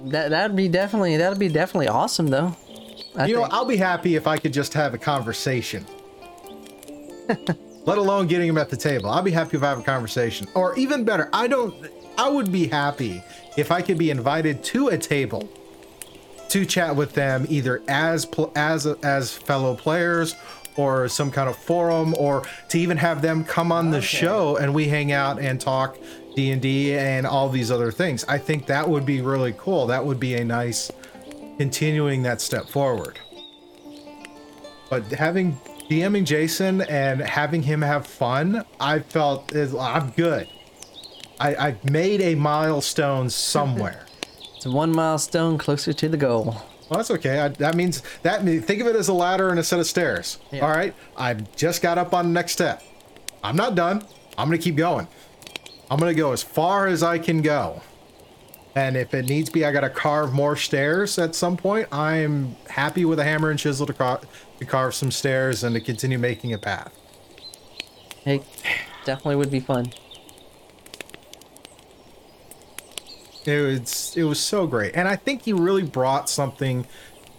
[0.06, 2.56] That that'd be definitely that'd be definitely awesome though.
[3.16, 3.48] I You know.
[3.52, 5.86] I'll be happy if I could just have a conversation.
[7.86, 9.10] Let alone getting him at the table.
[9.10, 10.48] I'll be happy if I have a conversation.
[10.56, 11.74] Or even better, I don't
[12.18, 13.24] I would be happy
[13.56, 15.48] if I could be invited to a table
[16.50, 20.36] to chat with them either as pl- as as fellow players
[20.76, 24.74] or some kind of forum or to even have them come on the show and
[24.74, 25.98] we hang out and talk
[26.36, 28.24] D&D and all these other things.
[28.28, 29.88] I think that would be really cool.
[29.88, 30.92] That would be a nice
[31.58, 33.20] continuing that step forward.
[34.90, 40.48] but having DMing Jason and having him have fun, I felt is I'm good.
[41.40, 44.07] I, I've made a milestone somewhere.
[44.58, 46.58] It's one milestone closer to the goal.
[46.90, 47.40] Well, that's okay.
[47.40, 49.86] I, that means that mean, think of it as a ladder and a set of
[49.86, 50.40] stairs.
[50.52, 50.66] Yeah.
[50.66, 52.82] All right, I've just got up on the next step.
[53.44, 54.04] I'm not done.
[54.38, 55.08] I'm gonna keep going.
[55.92, 57.82] I'm gonna go as far as I can go.
[58.76, 61.88] And if it needs be, I gotta carve more stairs at some point.
[61.92, 64.22] I'm happy with a hammer and chisel to, car-
[64.60, 66.94] to carve some stairs and to continue making a path.
[68.26, 68.44] It
[69.06, 69.94] definitely would be fun.
[73.48, 76.86] It was it was so great, and I think he really brought something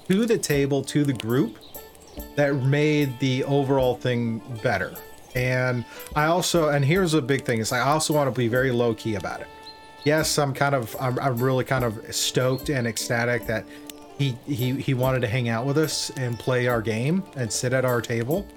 [0.08, 1.58] to the table to the group
[2.34, 4.94] that made the overall thing better.
[5.34, 5.84] And
[6.16, 8.94] I also and here's a big thing is I also want to be very low
[8.94, 9.48] key about it.
[10.04, 13.66] Yes, I'm kind of I'm, I'm really kind of stoked and ecstatic that
[14.18, 17.74] he he he wanted to hang out with us and play our game and sit
[17.74, 18.48] at our table.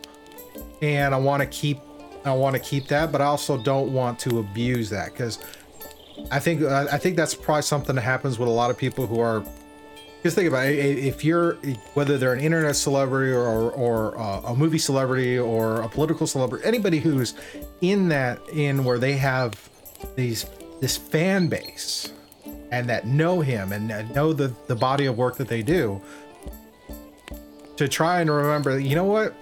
[0.81, 1.79] And I want to keep
[2.23, 5.39] I want to keep that, but I also don't want to abuse that because
[6.29, 9.19] I think I think that's probably something that happens with a lot of people who
[9.19, 9.43] are.
[10.23, 10.77] Just think about it.
[10.77, 11.53] If you're
[11.95, 16.63] whether they're an internet celebrity or or uh, a movie celebrity or a political celebrity,
[16.65, 17.33] anybody who's
[17.81, 19.69] in that in where they have
[20.15, 20.45] these
[20.79, 22.13] this fan base
[22.71, 25.99] and that know him and know the the body of work that they do,
[27.77, 29.33] to try and remember, you know what,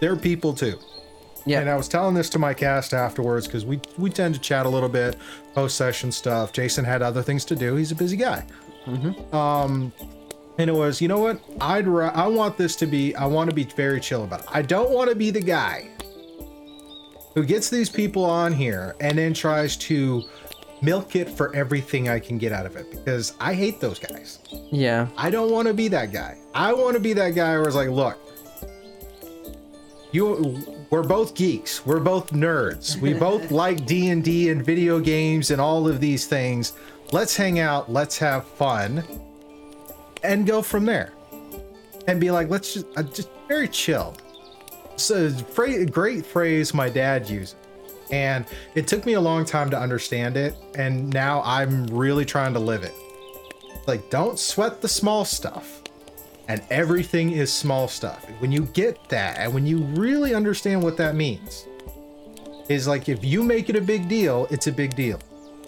[0.00, 0.78] they're people too.
[1.46, 1.60] Yeah.
[1.60, 4.66] And I was telling this to my cast afterwards because we we tend to chat
[4.66, 5.16] a little bit,
[5.58, 6.52] post session stuff.
[6.52, 7.74] Jason had other things to do.
[7.74, 8.44] He's a busy guy.
[9.32, 9.92] Um,
[10.56, 11.40] and it was, you know what?
[11.60, 13.12] I'd ra- I want this to be.
[13.16, 14.46] I want to be very chill about it.
[14.52, 15.90] I don't want to be the guy
[17.34, 20.22] who gets these people on here and then tries to
[20.80, 24.38] milk it for everything I can get out of it because I hate those guys.
[24.70, 25.08] Yeah.
[25.16, 26.38] I don't want to be that guy.
[26.54, 28.16] I want to be that guy where it's like, look,
[30.12, 31.84] you, we're both geeks.
[31.84, 32.96] We're both nerds.
[32.96, 34.24] We both like D and
[34.64, 36.72] video games and all of these things.
[37.12, 37.90] Let's hang out.
[37.90, 39.04] Let's have fun,
[40.22, 41.12] and go from there.
[42.06, 44.16] And be like, let's just, uh, just very chill.
[44.96, 47.56] So, phrase, great phrase my dad used.
[48.10, 52.54] And it took me a long time to understand it, and now I'm really trying
[52.54, 52.94] to live it
[53.88, 55.82] like don't sweat the small stuff
[56.48, 60.96] and everything is small stuff when you get that and when you really understand what
[60.96, 61.66] that means
[62.68, 65.18] is like if you make it a big deal it's a big deal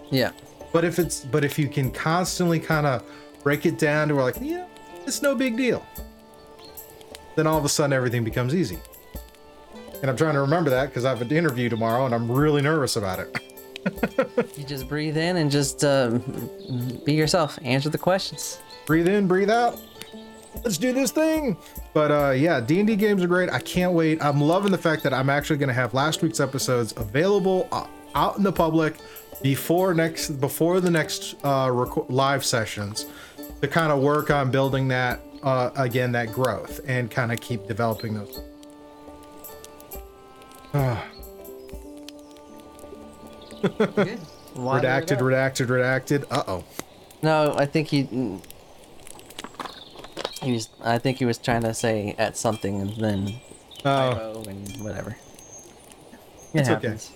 [0.09, 0.31] Yeah.
[0.73, 3.03] but if it's but if you can constantly kind of
[3.43, 4.65] break it down to where like yeah
[5.05, 5.85] it's no big deal
[7.35, 8.79] then all of a sudden everything becomes easy
[10.01, 12.61] and i'm trying to remember that because i have an interview tomorrow and i'm really
[12.61, 13.35] nervous about it
[14.57, 16.19] You just breathe in and just uh,
[17.03, 17.57] be yourself.
[17.63, 18.59] Answer the questions.
[18.85, 19.81] breathe in, breathe out.
[20.63, 21.57] Let's do this thing.
[21.93, 23.49] But uh yeah, D&D games are great.
[23.49, 24.21] I can't wait.
[24.23, 27.87] I'm loving the fact that I'm actually going to have last week's episodes available uh,
[28.15, 28.95] out in the public
[29.41, 33.07] before next before the next uh reco- live sessions
[33.61, 37.65] to kind of work on building that uh again that growth and kind of keep
[37.67, 38.41] developing those.
[43.61, 44.19] Good.
[44.55, 46.25] Redacted, redacted, redacted.
[46.29, 46.63] Uh-oh.
[47.21, 48.39] No, I think he.
[50.41, 50.69] He was.
[50.83, 53.33] I think he was trying to say at something and then
[53.85, 54.43] Oh.
[54.47, 55.11] and whatever.
[56.53, 56.87] It It's okay.
[56.87, 57.11] happens.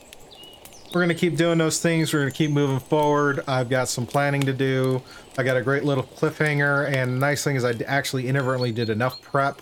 [0.94, 2.14] we're gonna keep doing those things.
[2.14, 3.44] We're gonna keep moving forward.
[3.48, 5.02] I've got some planning to do.
[5.38, 8.90] I got a great little cliffhanger, and the nice thing is I actually inadvertently did
[8.90, 9.62] enough prep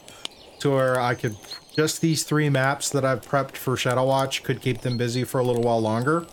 [0.59, 1.35] to where I could
[1.75, 5.39] just these three maps that I've prepped for Shadow Watch could keep them busy for
[5.39, 6.27] a little while longer.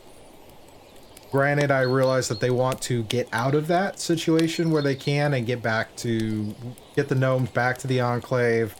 [1.32, 5.32] Granted, I realize that they want to get out of that situation where they can
[5.32, 6.54] and get back to
[7.00, 8.74] get the gnomes back to the enclave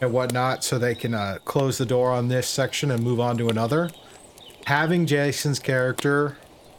[0.00, 3.36] and whatnot, so they can uh, close the door on this section and move on
[3.38, 3.90] to another
[4.66, 6.36] having Jason's character,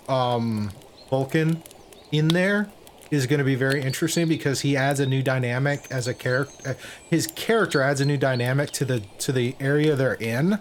[0.07, 0.71] um,
[1.09, 1.63] Vulcan,
[2.11, 2.69] in there
[3.11, 6.77] is going to be very interesting because he adds a new dynamic as a character.
[7.09, 10.59] His character adds a new dynamic to the to the area they're in.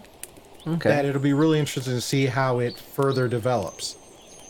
[0.67, 0.89] Okay.
[0.89, 3.97] That it'll be really interesting to see how it further develops.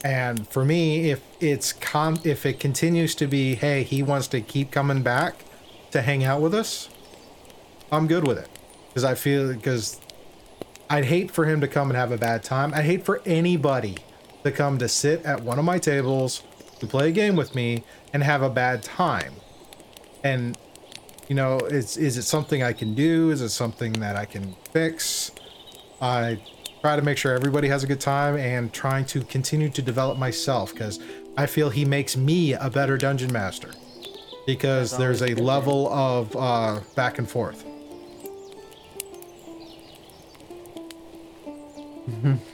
[0.04, 4.40] And for me, if it's con if it continues to be, hey, he wants to
[4.40, 5.44] keep coming back
[5.92, 6.88] to hang out with us,
[7.90, 8.48] I'm good with it
[8.88, 10.00] because I feel because
[10.90, 12.74] I'd hate for him to come and have a bad time.
[12.74, 13.96] I'd hate for anybody
[14.44, 16.42] to come to sit at one of my tables
[16.80, 19.34] to play a game with me and have a bad time.
[20.24, 20.58] And
[21.28, 23.30] you know, is is it something I can do?
[23.30, 25.30] Is it something that I can fix?
[26.00, 26.40] I
[26.80, 30.18] try to make sure everybody has a good time and trying to continue to develop
[30.18, 30.98] myself because
[31.36, 33.70] I feel he makes me a better dungeon master
[34.46, 37.64] because there's a level of uh, back and forth.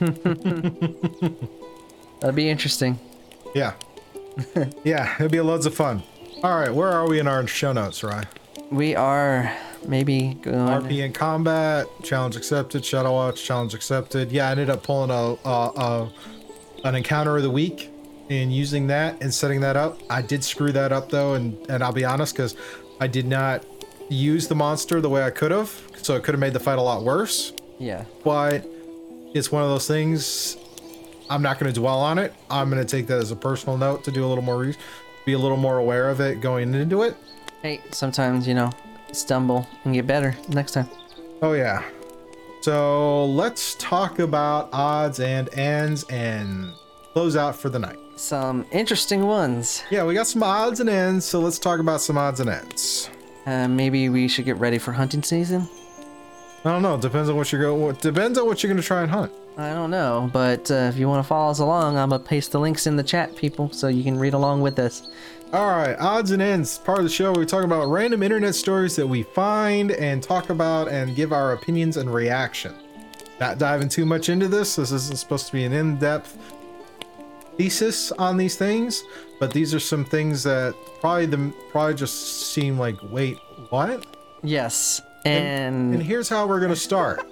[2.21, 2.99] That'd be interesting.
[3.55, 3.75] Yeah.
[4.85, 6.03] yeah, it'd be loads of fun.
[6.43, 8.25] All right, where are we in our show notes, Rai?
[8.71, 9.53] We are
[9.87, 10.83] maybe going.
[10.83, 14.31] RP in combat, challenge accepted, Shadow Watch, challenge accepted.
[14.31, 16.13] Yeah, I ended up pulling a, a, a
[16.85, 17.91] an encounter of the week
[18.31, 20.01] and using that and setting that up.
[20.11, 22.57] I did screw that up though, and and I'll be honest because
[23.01, 23.65] I did not
[24.09, 26.79] use the monster the way I could have, so it could have made the fight
[26.79, 27.53] a lot worse.
[27.79, 28.05] Yeah.
[28.25, 28.67] But
[29.35, 30.57] it's one of those things.
[31.31, 32.35] I'm not going to dwell on it.
[32.51, 34.77] I'm going to take that as a personal note to do a little more, re-
[35.27, 37.17] be a little more aware of it going into it.
[37.61, 38.71] Hey, sometimes you know,
[39.13, 40.89] stumble and get better next time.
[41.43, 41.83] Oh yeah.
[42.63, 46.73] So let's talk about odds and ends and
[47.13, 47.99] close out for the night.
[48.17, 49.85] Some interesting ones.
[49.91, 53.11] Yeah, we got some odds and ends, so let's talk about some odds and ends.
[53.47, 55.69] Uh, maybe we should get ready for hunting season.
[56.65, 56.97] I don't know.
[56.97, 57.95] Depends on what you're going.
[57.97, 59.33] Depends on what you're going to try and hunt.
[59.57, 62.53] I don't know, but uh, if you want to follow us along, I'm gonna paste
[62.53, 65.11] the links in the chat, people, so you can read along with us.
[65.53, 66.79] All right, odds and ends.
[66.79, 70.51] Part of the show, we talk about random internet stories that we find and talk
[70.51, 72.73] about and give our opinions and reaction.
[73.41, 74.77] Not diving too much into this.
[74.77, 76.39] This isn't supposed to be an in-depth
[77.59, 79.05] thesis on these things,
[79.39, 83.37] but these are some things that probably the probably just seem like, wait,
[83.69, 84.07] what?
[84.43, 87.27] Yes, and, And here's how we're gonna start.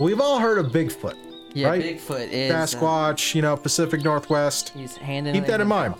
[0.00, 1.16] We've all heard of Bigfoot,
[1.52, 1.82] yeah, right?
[1.82, 4.70] Bigfoot is uh, Sasquatch, you know, Pacific Northwest.
[4.70, 5.34] he's handing.
[5.34, 5.94] Keep that in mind.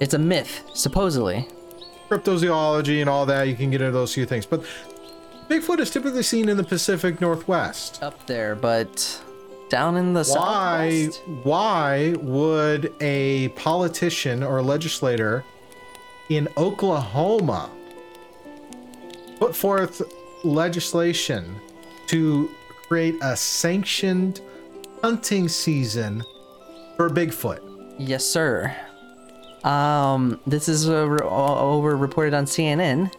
[0.00, 1.48] It's a myth, supposedly.
[2.10, 4.44] cryptozoology and all that, you can get into those few things.
[4.44, 4.62] But
[5.48, 8.02] Bigfoot is typically seen in the Pacific Northwest.
[8.02, 9.22] Up there, but
[9.74, 11.22] down in the Why southwest.
[11.42, 15.44] why would a politician or legislator
[16.28, 17.68] in Oklahoma
[19.40, 20.00] put forth
[20.44, 21.56] legislation
[22.06, 22.48] to
[22.86, 24.40] create a sanctioned
[25.02, 26.22] hunting season
[26.96, 27.58] for Bigfoot?
[27.98, 28.76] Yes, sir.
[29.64, 33.10] Um, this is uh, re- over reported on CNN.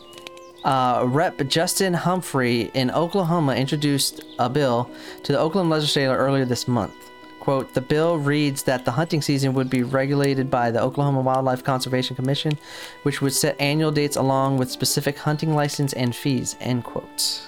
[0.66, 1.48] Uh, Rep.
[1.48, 4.90] Justin Humphrey in Oklahoma introduced a bill
[5.22, 6.96] to the Oklahoma legislature earlier this month.
[7.40, 11.64] Quote, the bill reads that the hunting season would be regulated by the Oklahoma Wildlife
[11.64, 12.58] Conservation Commission,
[13.04, 17.48] which would set annual dates along with specific hunting license and fees, end quote.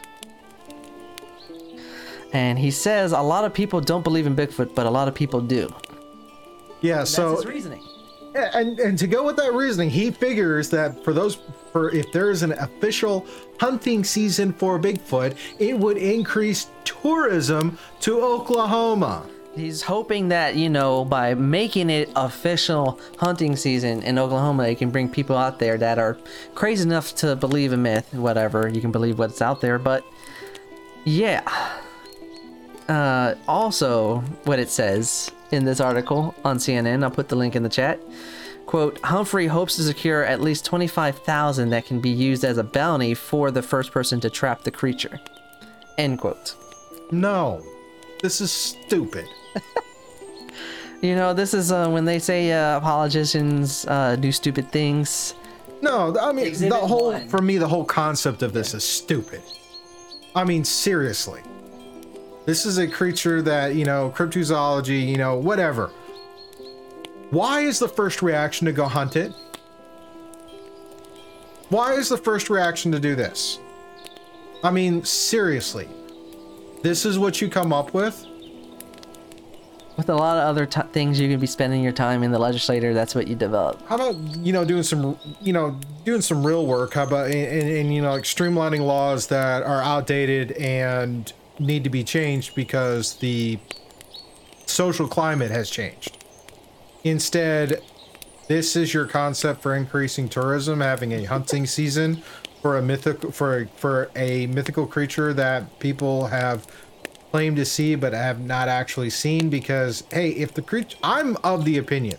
[2.34, 5.15] And he says a lot of people don't believe in Bigfoot, but a lot of
[5.15, 5.74] people do.
[6.82, 7.82] Yeah, That's so his reasoning.
[8.36, 11.38] And and to go with that reasoning, he figures that for those
[11.78, 13.28] for if there is an official
[13.60, 19.24] hunting season for Bigfoot, it would increase tourism to Oklahoma.
[19.56, 24.90] He's hoping that, you know, by making it official hunting season in Oklahoma, it can
[24.90, 26.18] bring people out there that are
[26.56, 28.68] crazy enough to believe a myth, whatever.
[28.68, 30.04] You can believe what's out there, but
[31.06, 31.44] yeah.
[32.90, 37.62] Uh, also, what it says in this article on CNN, I'll put the link in
[37.62, 38.00] the chat.
[38.68, 43.13] Quote, Humphrey hopes to secure at least 25,000 that can be used as a bounty
[43.13, 45.20] for the first person to trap the creature.
[45.97, 46.55] End quote.
[47.09, 47.63] No,
[48.22, 49.26] this is stupid.
[51.01, 55.36] You know, this is uh, when they say uh, politicians uh, do stupid things.
[55.82, 57.30] No, I mean Exhibit the whole one.
[57.30, 59.43] for me the whole concept of this is stupid.
[60.36, 61.41] I mean seriously.
[62.47, 65.91] This is a creature that, you know, cryptozoology, you know, whatever.
[67.30, 69.34] Why is the first reaction to go hunt it?
[71.70, 73.60] Why is the first reaction to do this?
[74.64, 75.90] I mean, seriously.
[76.84, 78.26] This is what you come up with?
[79.98, 82.40] With a lot of other t- things you can be spending your time in the
[82.40, 83.86] legislature, that's what you develop.
[83.88, 86.94] How about you know doing some you know doing some real work?
[86.94, 91.90] How about and, and you know like streamlining laws that are outdated and need to
[91.90, 93.58] be changed because the
[94.68, 96.16] social climate has changed.
[97.03, 97.82] Instead,
[98.48, 102.24] this is your concept for increasing tourism, having a hunting season
[102.61, 106.65] for a mythical for a, for a mythical creature that people have
[107.32, 111.65] claimed to see but have not actually seen because hey, if the creature I'm of
[111.65, 112.18] the opinion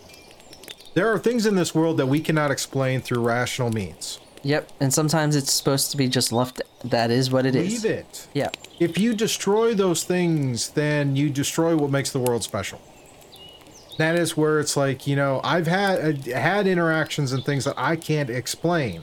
[0.94, 4.18] there are things in this world that we cannot explain through rational means.
[4.42, 6.60] Yep, and sometimes it's supposed to be just left.
[6.84, 7.84] That is what it is.
[7.84, 8.28] Leave it.
[8.34, 8.50] Yeah.
[8.80, 12.80] If you destroy those things, then you destroy what makes the world special.
[13.98, 17.74] That is where it's like, you know, I've had uh, had interactions and things that
[17.76, 19.02] I can't explain.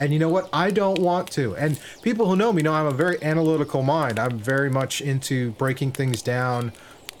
[0.00, 0.48] And you know what?
[0.52, 1.54] I don't want to.
[1.56, 4.18] And people who know me know I'm a very analytical mind.
[4.18, 6.72] I'm very much into breaking things down,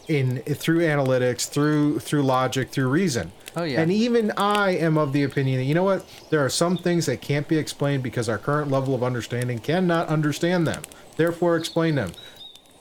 [0.08, 3.32] in through analytics, through through logic, through reason.
[3.56, 3.80] Oh, yeah.
[3.80, 6.04] And even I am of the opinion that you know what?
[6.30, 10.08] There are some things that can't be explained because our current level of understanding cannot
[10.08, 10.82] understand them.
[11.16, 12.12] Therefore, explain them.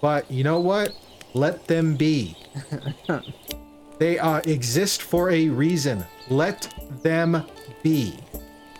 [0.01, 0.93] But you know what?
[1.33, 2.37] Let them be.
[3.97, 6.05] they uh, exist for a reason.
[6.29, 7.43] Let them
[7.83, 8.17] be.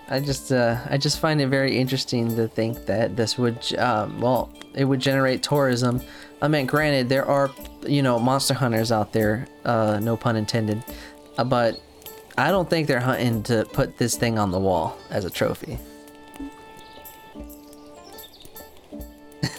[0.07, 4.21] I just uh, I just find it very interesting to think that this would um,
[4.21, 6.01] well it would generate tourism.
[6.41, 7.49] I mean, granted, there are
[7.87, 10.83] you know monster hunters out there, uh, no pun intended,
[11.37, 11.81] uh, but
[12.37, 15.79] I don't think they're hunting to put this thing on the wall as a trophy.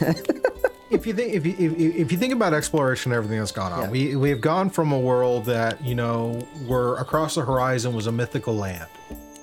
[0.91, 3.73] if you think if you if, if you think about exploration and everything that's gone
[3.73, 3.91] on, Yeah.
[3.91, 6.35] we we have gone from a world that you know
[6.67, 8.87] where across the horizon was a mythical land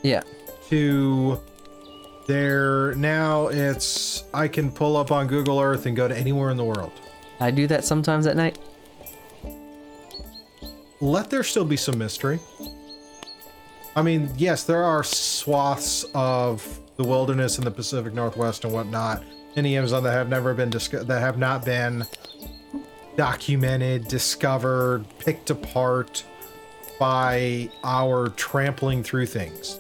[0.04, 0.22] Yeah,
[0.70, 1.40] to
[2.28, 6.58] there now it's I can pull up on Google Earth and go to anywhere in
[6.58, 6.92] the world.
[7.40, 8.58] I do that sometimes at night.
[11.02, 12.40] Let there still be some mystery.
[13.96, 19.24] I mean, yes, there are swaths of the wilderness in the Pacific Northwest and whatnot
[19.56, 22.06] in Amazon that have never been disco- that have not been
[23.16, 26.24] documented, discovered, picked apart
[27.00, 29.80] by our trampling through things.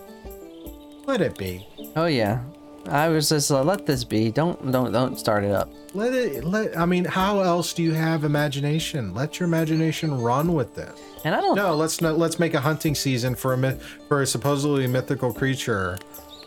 [1.05, 1.67] Let it be.
[1.95, 2.43] Oh yeah,
[2.87, 4.31] I was just uh, let this be.
[4.31, 5.69] Don't don't don't start it up.
[5.93, 9.13] Let it let I mean, how else do you have imagination?
[9.13, 10.99] Let your imagination run with this.
[11.25, 11.55] And I don't.
[11.55, 15.33] No, let's not let's make a hunting season for a myth for a supposedly mythical
[15.33, 15.97] creature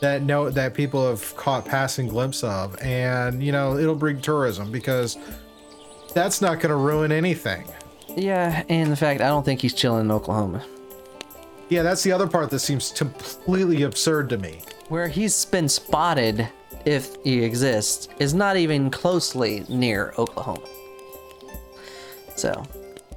[0.01, 4.71] that no that people have caught passing glimpse of and you know it'll bring tourism
[4.71, 5.17] because
[6.15, 7.67] that's not going to ruin anything.
[8.17, 10.65] Yeah, and the fact I don't think he's chilling in Oklahoma,
[11.69, 14.63] Yeah, that's the other part that seems completely absurd to me.
[14.89, 16.49] where he's been spotted,
[16.87, 20.63] if he exists, is not even closely near Oklahoma.
[22.37, 22.65] So,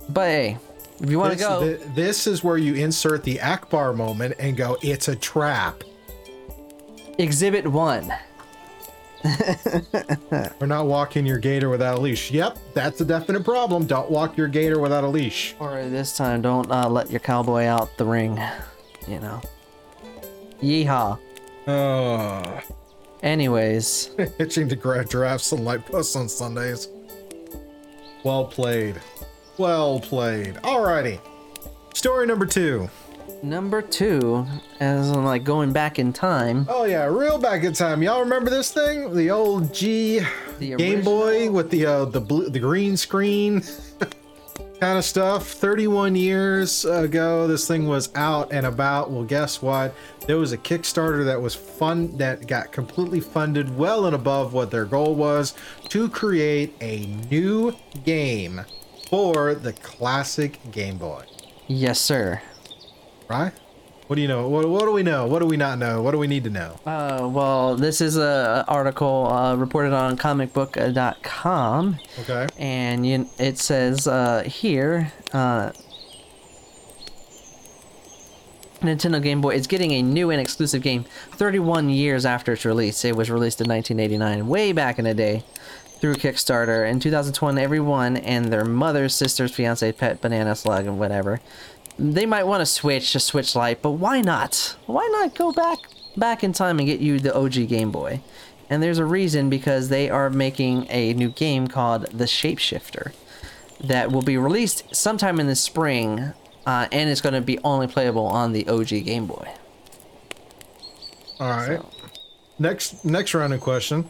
[0.09, 0.57] but hey,
[0.99, 4.57] if you want to go, thi- this is where you insert the Ackbar moment and
[4.57, 5.83] go, it's a trap.
[7.19, 8.11] Exhibit One.
[9.23, 12.31] We're not walking your gator without a leash.
[12.31, 13.85] Yep, that's a definite problem.
[13.85, 15.53] Don't walk your gator without a leash.
[15.59, 18.41] Or this time, don't uh, let your cowboy out the ring.
[19.05, 19.41] You know.
[20.61, 21.19] Yeehaw.
[21.67, 22.61] Oh.
[23.21, 26.87] Anyways, Hitching to grab giraffes and light posts on Sundays.
[28.23, 28.95] Well played.
[29.57, 30.55] Well played.
[30.55, 31.19] Alrighty.
[31.93, 32.89] Story number two.
[33.43, 34.45] Number two,
[34.79, 36.65] as I'm like going back in time.
[36.69, 38.03] Oh yeah, real back in time.
[38.03, 39.13] Y'all remember this thing?
[39.15, 40.21] The old G
[40.59, 43.61] The Game Boy with the uh, the blue, the green screen
[44.79, 45.47] kind of stuff.
[45.47, 49.11] 31 years ago, this thing was out and about.
[49.11, 49.93] Well, guess what?
[50.25, 54.71] There was a Kickstarter that was fun that got completely funded well and above what
[54.71, 55.53] their goal was
[55.89, 58.61] to create a new game
[59.09, 61.23] for the classic Game Boy.
[61.67, 62.41] Yes, sir.
[63.29, 63.51] Right?
[64.07, 64.49] What do you know?
[64.49, 65.27] What, what do we know?
[65.27, 66.01] What do we not know?
[66.01, 66.79] What do we need to know?
[66.83, 72.47] Uh, well, this is a article uh, reported on comicbook.com, Okay.
[72.57, 75.71] and you, it says uh, here, uh,
[78.81, 83.05] Nintendo Game Boy is getting a new and exclusive game 31 years after its release.
[83.05, 85.43] It was released in 1989, way back in the day,
[85.99, 86.89] through Kickstarter.
[86.89, 91.41] In 2020, everyone and their mother, sisters, fiance, pet, banana, slug, and whatever,
[91.99, 94.75] they might want to switch to Switch Lite, but why not?
[94.85, 95.79] Why not go back
[96.17, 98.21] back in time and get you the OG Game Boy?
[98.69, 103.13] And there's a reason because they are making a new game called The Shapeshifter
[103.81, 106.33] that will be released sometime in the spring,
[106.65, 109.51] uh, and it's going to be only playable on the OG Game Boy.
[111.39, 111.81] All right.
[112.57, 114.09] Next next round of question.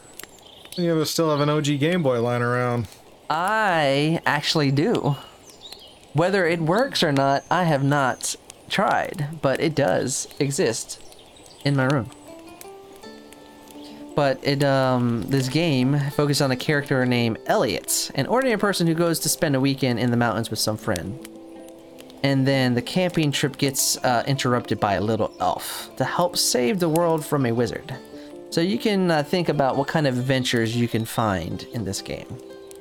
[0.77, 2.87] Any of us still have an OG Game Boy lying around?
[3.29, 5.15] I actually do.
[6.13, 8.35] Whether it works or not, I have not
[8.69, 11.01] tried, but it does exist
[11.63, 12.09] in my room.
[14.15, 18.93] But it um this game focuses on a character named Elliot, an ordinary person who
[18.93, 21.27] goes to spend a weekend in the mountains with some friend.
[22.21, 26.79] And then the camping trip gets uh, interrupted by a little elf to help save
[26.79, 27.95] the world from a wizard.
[28.49, 32.01] So you can uh, think about what kind of adventures you can find in this
[32.01, 32.27] game.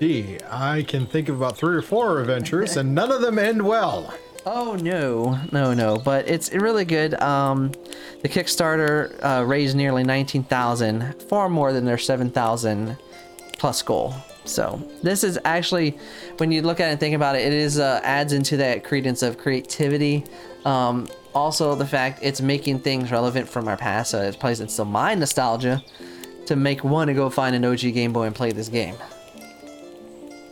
[0.01, 3.63] Gee, I can think of about three or four adventures, and none of them end
[3.63, 4.15] well.
[4.47, 5.99] Oh no, no, no!
[5.99, 7.21] But it's really good.
[7.21, 7.73] Um,
[8.23, 12.97] the Kickstarter uh, raised nearly nineteen thousand, far more than their seven thousand
[13.59, 14.15] plus goal.
[14.45, 15.99] So this is actually,
[16.39, 18.85] when you look at it and think about it, it is uh, adds into that
[18.85, 20.25] credence of creativity.
[20.65, 24.85] Um, also, the fact it's making things relevant from our past, so it plays into
[24.85, 25.83] my nostalgia
[26.47, 28.95] to make one to go find an OG Game Boy and play this game.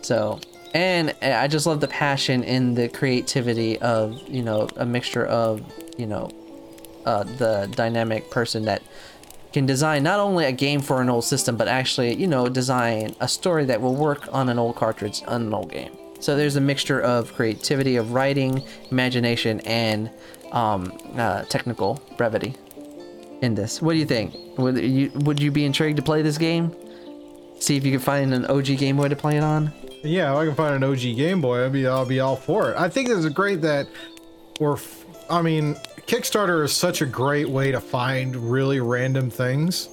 [0.07, 0.39] So,
[0.73, 5.62] and I just love the passion in the creativity of you know a mixture of
[5.99, 6.31] you know
[7.05, 8.83] uh, the dynamic person that
[9.53, 13.16] can design not only a game for an old system but actually you know design
[13.19, 15.97] a story that will work on an old cartridge on an old game.
[16.20, 18.62] So there's a mixture of creativity of writing,
[18.93, 20.09] imagination, and
[20.53, 22.55] um, uh, technical brevity
[23.43, 23.83] in this.
[23.83, 24.37] What do you think?
[24.57, 26.73] Would you would you be intrigued to play this game?
[27.59, 29.73] See if you can find an OG Game Boy to play it on.
[30.07, 32.70] Yeah, if I can find an OG Game Boy, I'll be I'll be all for
[32.70, 32.77] it.
[32.77, 33.89] I think it's great that
[34.61, 34.74] we're.
[34.74, 35.74] f- I mean,
[36.07, 39.89] Kickstarter is such a great way to find really random things.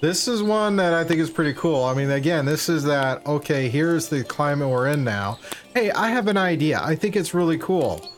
[0.00, 1.82] This is one that I think is pretty cool.
[1.82, 3.68] I mean, again, this is that okay.
[3.68, 5.38] Here's the climate we're in now.
[5.74, 6.80] Hey, I have an idea.
[6.82, 8.08] I think it's really cool,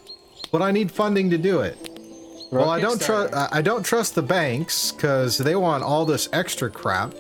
[0.53, 1.77] but I need funding to do it.
[2.51, 3.33] Well, I don't trust.
[3.35, 7.15] I don't trust the banks because they want all this extra crap.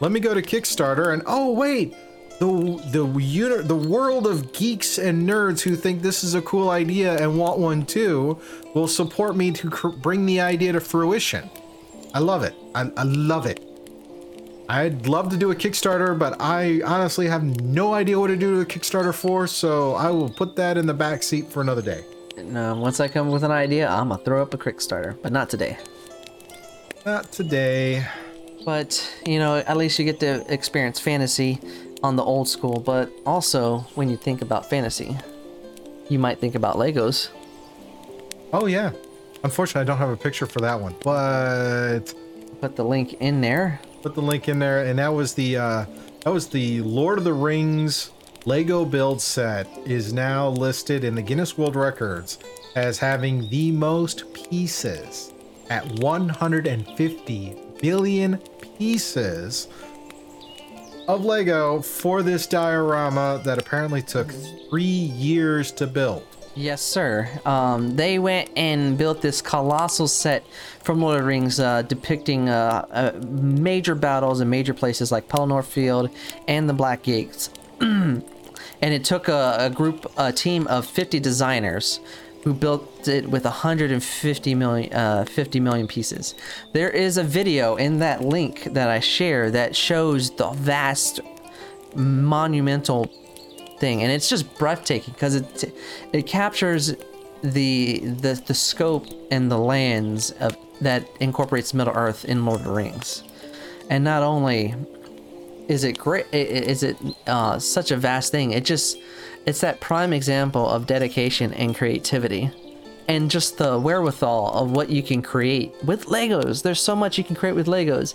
[0.00, 1.94] Let me go to Kickstarter and oh wait,
[2.40, 6.70] the the uni- the world of geeks and nerds who think this is a cool
[6.70, 8.38] idea and want one too
[8.74, 11.48] will support me to cr- bring the idea to fruition.
[12.12, 12.54] I love it.
[12.74, 13.60] I, I love it.
[14.68, 18.54] I'd love to do a Kickstarter, but I honestly have no idea what to do
[18.54, 21.82] to a Kickstarter for, so I will put that in the back seat for another
[21.82, 22.04] day.
[22.36, 25.32] And, uh, once I come with an idea, I'm gonna throw up a Kickstarter, but
[25.32, 25.76] not today.
[27.04, 28.06] Not today.
[28.64, 31.60] But you know, at least you get to experience fantasy
[32.04, 32.78] on the old school.
[32.78, 35.16] But also, when you think about fantasy,
[36.10, 37.30] you might think about Legos.
[38.52, 38.92] Oh yeah.
[39.42, 42.14] Unfortunately, I don't have a picture for that one, but
[42.60, 43.80] Put the link in there.
[44.02, 45.84] put the link in there, and that was the uh,
[46.22, 48.10] that was the Lord of the Rings
[48.46, 52.38] Lego build set is now listed in the Guinness World Records
[52.76, 55.32] as having the most pieces
[55.70, 58.36] at 150 billion
[58.78, 59.68] pieces
[61.08, 64.30] of Lego for this diorama that apparently took
[64.70, 66.26] three years to build.
[66.56, 67.28] Yes, sir.
[67.44, 70.44] Um, they went and built this colossal set
[70.82, 75.28] from Lord of the Rings, uh, depicting uh, uh, major battles in major places like
[75.28, 76.10] Pelennor Field
[76.46, 77.50] and the Black Gates.
[77.80, 78.22] and
[78.80, 81.98] it took a, a group, a team of 50 designers
[82.44, 86.34] who built it with 150 million, uh, 50 million pieces.
[86.72, 91.20] There is a video in that link that I share that shows the vast,
[91.96, 93.10] monumental
[93.78, 95.74] thing and it's just breathtaking because it
[96.12, 96.94] it captures
[97.42, 102.66] the the the scope and the lands of that incorporates Middle Earth in Lord of
[102.66, 103.22] the Rings,
[103.90, 104.74] and not only
[105.68, 106.96] is it great, is it
[107.26, 108.52] uh, such a vast thing?
[108.52, 108.98] It just
[109.46, 112.50] it's that prime example of dedication and creativity,
[113.08, 116.62] and just the wherewithal of what you can create with Legos.
[116.62, 118.14] There's so much you can create with Legos,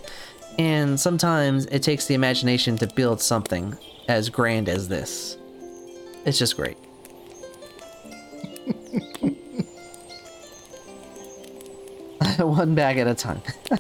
[0.58, 3.78] and sometimes it takes the imagination to build something
[4.08, 5.38] as grand as this.
[6.26, 6.78] It's just great.
[12.40, 13.42] One bag at a time.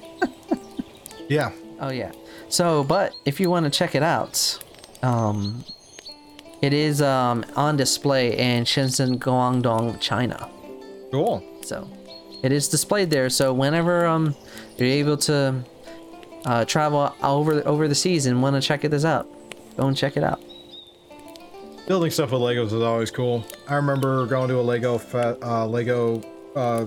[1.30, 1.52] Yeah.
[1.80, 2.12] Oh yeah.
[2.50, 4.58] So, but if you want to check it out,
[5.04, 5.64] um,
[6.62, 10.50] it is um on display in Shenzhen, Guangdong, China.
[11.12, 11.44] Cool.
[11.62, 11.90] So,
[12.44, 13.30] it is displayed there.
[13.30, 14.36] So whenever um
[14.78, 15.64] you're able to
[16.46, 19.28] uh, travel over over the seas and want to check this out,
[19.78, 20.42] go and check it out.
[21.88, 23.44] Building stuff with Legos is always cool.
[23.68, 25.02] I remember going to a Lego
[25.42, 26.22] uh, Lego
[26.56, 26.86] uh,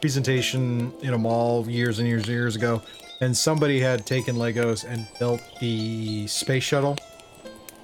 [0.00, 2.80] presentation in a mall years and years and years ago,
[3.20, 6.96] and somebody had taken Legos and built the space shuttle.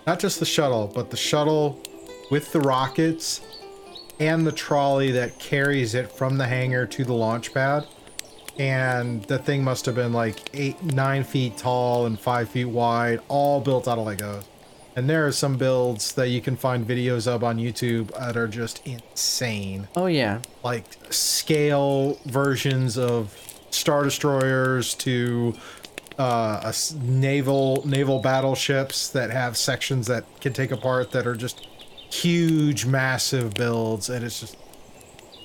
[0.07, 1.81] Not just the shuttle, but the shuttle
[2.31, 3.41] with the rockets
[4.19, 7.87] and the trolley that carries it from the hangar to the launch pad.
[8.59, 13.21] And the thing must have been like eight, nine feet tall and five feet wide,
[13.29, 14.45] all built out of Legos.
[14.95, 18.49] And there are some builds that you can find videos of on YouTube that are
[18.49, 19.89] just insane.
[19.97, 20.41] Oh yeah.
[20.63, 23.35] Like scale versions of
[23.71, 25.55] Star Destroyers to
[26.19, 31.67] uh, a naval naval battleships that have sections that can take apart that are just
[32.11, 34.57] huge, massive builds, and it's just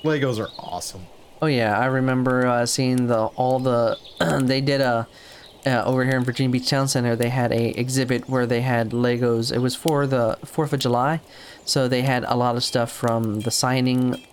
[0.03, 1.07] Legos are awesome.
[1.41, 3.97] Oh yeah, I remember uh, seeing the all the
[4.43, 5.07] they did a
[5.65, 7.15] uh, over here in Virginia Beach Town Center.
[7.15, 9.51] They had a exhibit where they had Legos.
[9.53, 11.21] It was for the Fourth of July,
[11.65, 14.23] so they had a lot of stuff from the signing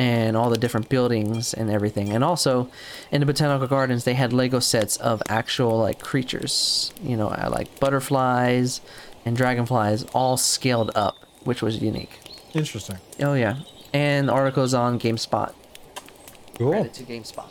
[0.00, 2.08] and all the different buildings and everything.
[2.08, 2.70] And also
[3.12, 7.50] in the botanical gardens, they had Lego sets of actual like creatures, you know, uh,
[7.52, 8.80] like butterflies
[9.26, 12.18] and dragonflies, all scaled up, which was unique.
[12.54, 12.96] Interesting.
[13.20, 13.58] Oh yeah,
[13.92, 15.52] and articles on GameSpot.
[16.56, 16.70] Cool.
[16.72, 17.50] Credit to GameSpot.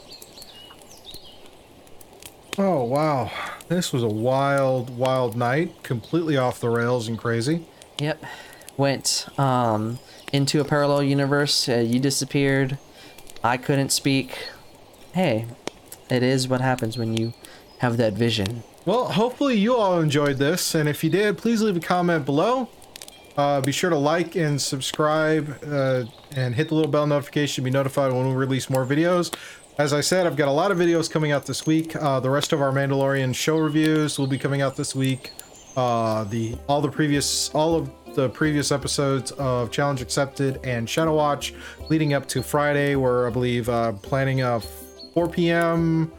[2.57, 3.31] Oh wow.
[3.67, 7.67] This was a wild, wild night, completely off the rails and crazy.
[7.99, 8.23] Yep.
[8.75, 9.99] Went um
[10.31, 11.67] into a parallel universe.
[11.67, 12.77] Uh, you disappeared.
[13.43, 14.37] I couldn't speak.
[15.13, 15.45] Hey,
[16.09, 17.33] it is what happens when you
[17.79, 18.63] have that vision.
[18.85, 22.69] Well, hopefully you all enjoyed this, and if you did, please leave a comment below.
[23.37, 26.03] Uh, be sure to like and subscribe uh,
[26.35, 29.33] and hit the little bell notification to be notified when we release more videos.
[29.77, 31.95] As I said, I've got a lot of videos coming out this week.
[31.95, 35.31] Uh, the rest of our Mandalorian show reviews will be coming out this week.
[35.77, 41.15] Uh, the all the previous all of the previous episodes of Challenge Accepted and Shadow
[41.15, 41.53] Watch,
[41.89, 44.59] leading up to Friday, where I believe uh, planning a
[45.13, 46.11] 4 p.m.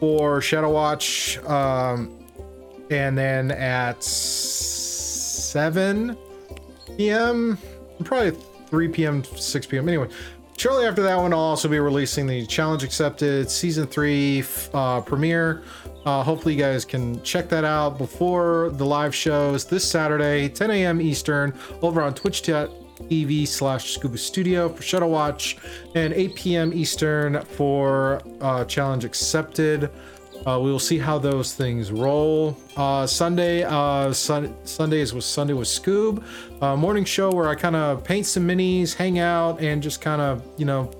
[0.00, 2.12] for Shadow Watch, um,
[2.90, 6.16] and then at 7
[6.96, 7.58] p.m.
[8.04, 8.38] probably
[8.68, 9.24] 3 p.m.
[9.24, 9.88] 6 p.m.
[9.88, 10.08] anyway
[10.56, 15.62] shortly after that one i'll also be releasing the challenge accepted season 3 uh, premiere
[16.06, 20.70] uh, hopefully you guys can check that out before the live shows this saturday 10
[20.70, 21.52] a.m eastern
[21.82, 25.58] over on twitch tv slash scuba studio for shadow watch
[25.94, 29.90] and 8 p.m eastern for uh, challenge accepted
[30.46, 32.56] uh, we will see how those things roll.
[32.76, 36.22] Uh, Sunday, uh, sun- Sunday with Scoob,
[36.62, 40.22] uh, morning show where I kind of paint some minis, hang out, and just kind
[40.22, 40.90] of you know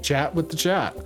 [0.00, 0.96] chat with the chat.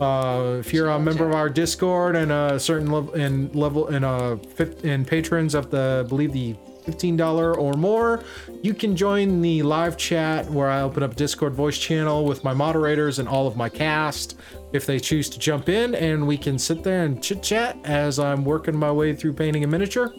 [0.00, 4.04] Uh, if you're a member of our Discord and a certain level in level in
[4.04, 8.24] a fifth in patrons of the I believe the $15 or more,
[8.62, 12.52] you can join the live chat where I open up Discord voice channel with my
[12.52, 14.36] moderators and all of my cast
[14.72, 18.18] if they choose to jump in and we can sit there and chit chat as
[18.18, 20.12] I'm working my way through painting a miniature.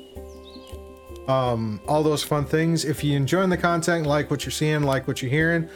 [1.28, 2.84] Um, all those fun things.
[2.84, 5.70] If you enjoying the content, like what you're seeing, like what you're hearing.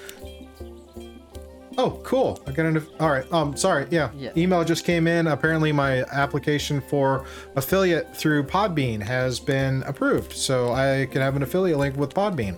[1.77, 2.39] Oh, cool.
[2.47, 2.85] I got an.
[2.99, 3.31] All right.
[3.31, 3.87] Um, sorry.
[3.91, 4.09] Yeah.
[4.15, 4.31] Yeah.
[4.35, 5.27] Email just came in.
[5.27, 7.25] Apparently, my application for
[7.55, 12.57] affiliate through Podbean has been approved, so I can have an affiliate link with Podbean,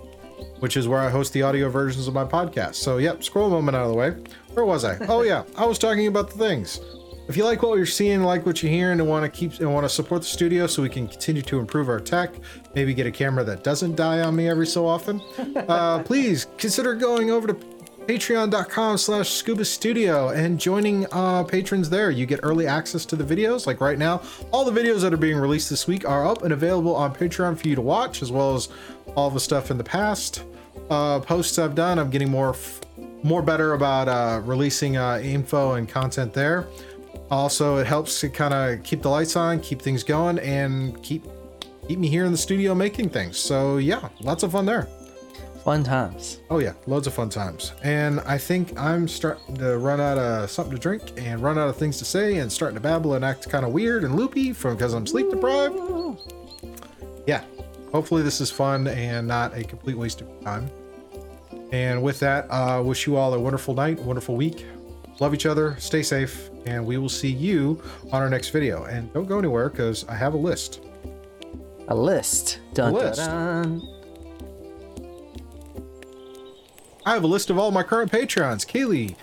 [0.60, 2.76] which is where I host the audio versions of my podcast.
[2.76, 3.24] So, yep.
[3.24, 4.12] Scroll a moment out of the way.
[4.54, 4.98] Where was I?
[5.08, 6.80] Oh yeah, I was talking about the things.
[7.28, 9.72] If you like what you're seeing, like what you're hearing, and want to keep and
[9.72, 12.34] want to support the studio so we can continue to improve our tech,
[12.74, 15.22] maybe get a camera that doesn't die on me every so often,
[15.68, 17.54] uh, please consider going over to
[18.10, 20.30] patreon.com slash scuba studio.
[20.30, 23.68] And joining uh, patrons there you get early access to the videos.
[23.68, 26.52] Like right now all the videos that are being released this week are up and
[26.52, 28.69] available on patreon for you to watch as well as
[29.14, 30.44] all the stuff in the past
[30.90, 31.99] uh, posts i've done.
[31.99, 32.81] I'm getting more f-
[33.22, 36.65] more better about uh, releasing uh, info and content there.
[37.30, 41.26] Also it helps to kind of keep the lights on keep things going and keep
[41.88, 43.38] keep me here in the studio making things.
[43.38, 44.88] So yeah lots of fun there
[45.70, 46.40] Fun times.
[46.50, 47.74] Oh yeah, loads of fun times.
[47.84, 51.70] And I think I'm starting to run out of something to drink and run out
[51.70, 54.52] of things to say and starting to babble and act kind of weird and loopy
[54.52, 55.78] from because I'm sleep deprived.
[57.28, 57.44] Yeah.
[57.91, 60.72] Hopefully this is fun and not a complete waste of time.
[61.72, 64.66] And with that, uh wish you all a wonderful night, wonderful week.
[65.20, 67.80] Love each other, stay safe, and we will see you
[68.12, 68.86] on our next video.
[68.86, 70.82] And don't go anywhere because I have a list.
[71.90, 72.58] A list.
[72.74, 73.20] Dun, list.
[73.20, 73.99] Dun, dun.
[77.10, 79.15] I have a list of all my current patrons Kaylee,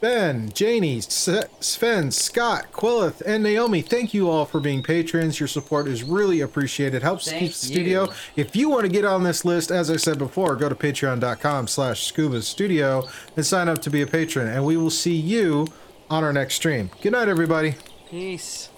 [0.00, 3.82] Ben, Janie, Sven, Scott, Quillith, and Naomi.
[3.82, 5.40] Thank you all for being patrons.
[5.40, 7.02] Your support is really appreciated.
[7.02, 8.04] Helps Thank keep the studio.
[8.04, 8.12] you.
[8.36, 11.66] If you want to get on this list, as I said before, go to patreon.com
[11.66, 14.46] slash scuba studio and sign up to be a patron.
[14.46, 15.66] And we will see you
[16.08, 16.90] on our next stream.
[17.00, 17.74] Good night, everybody.
[18.08, 18.68] Peace.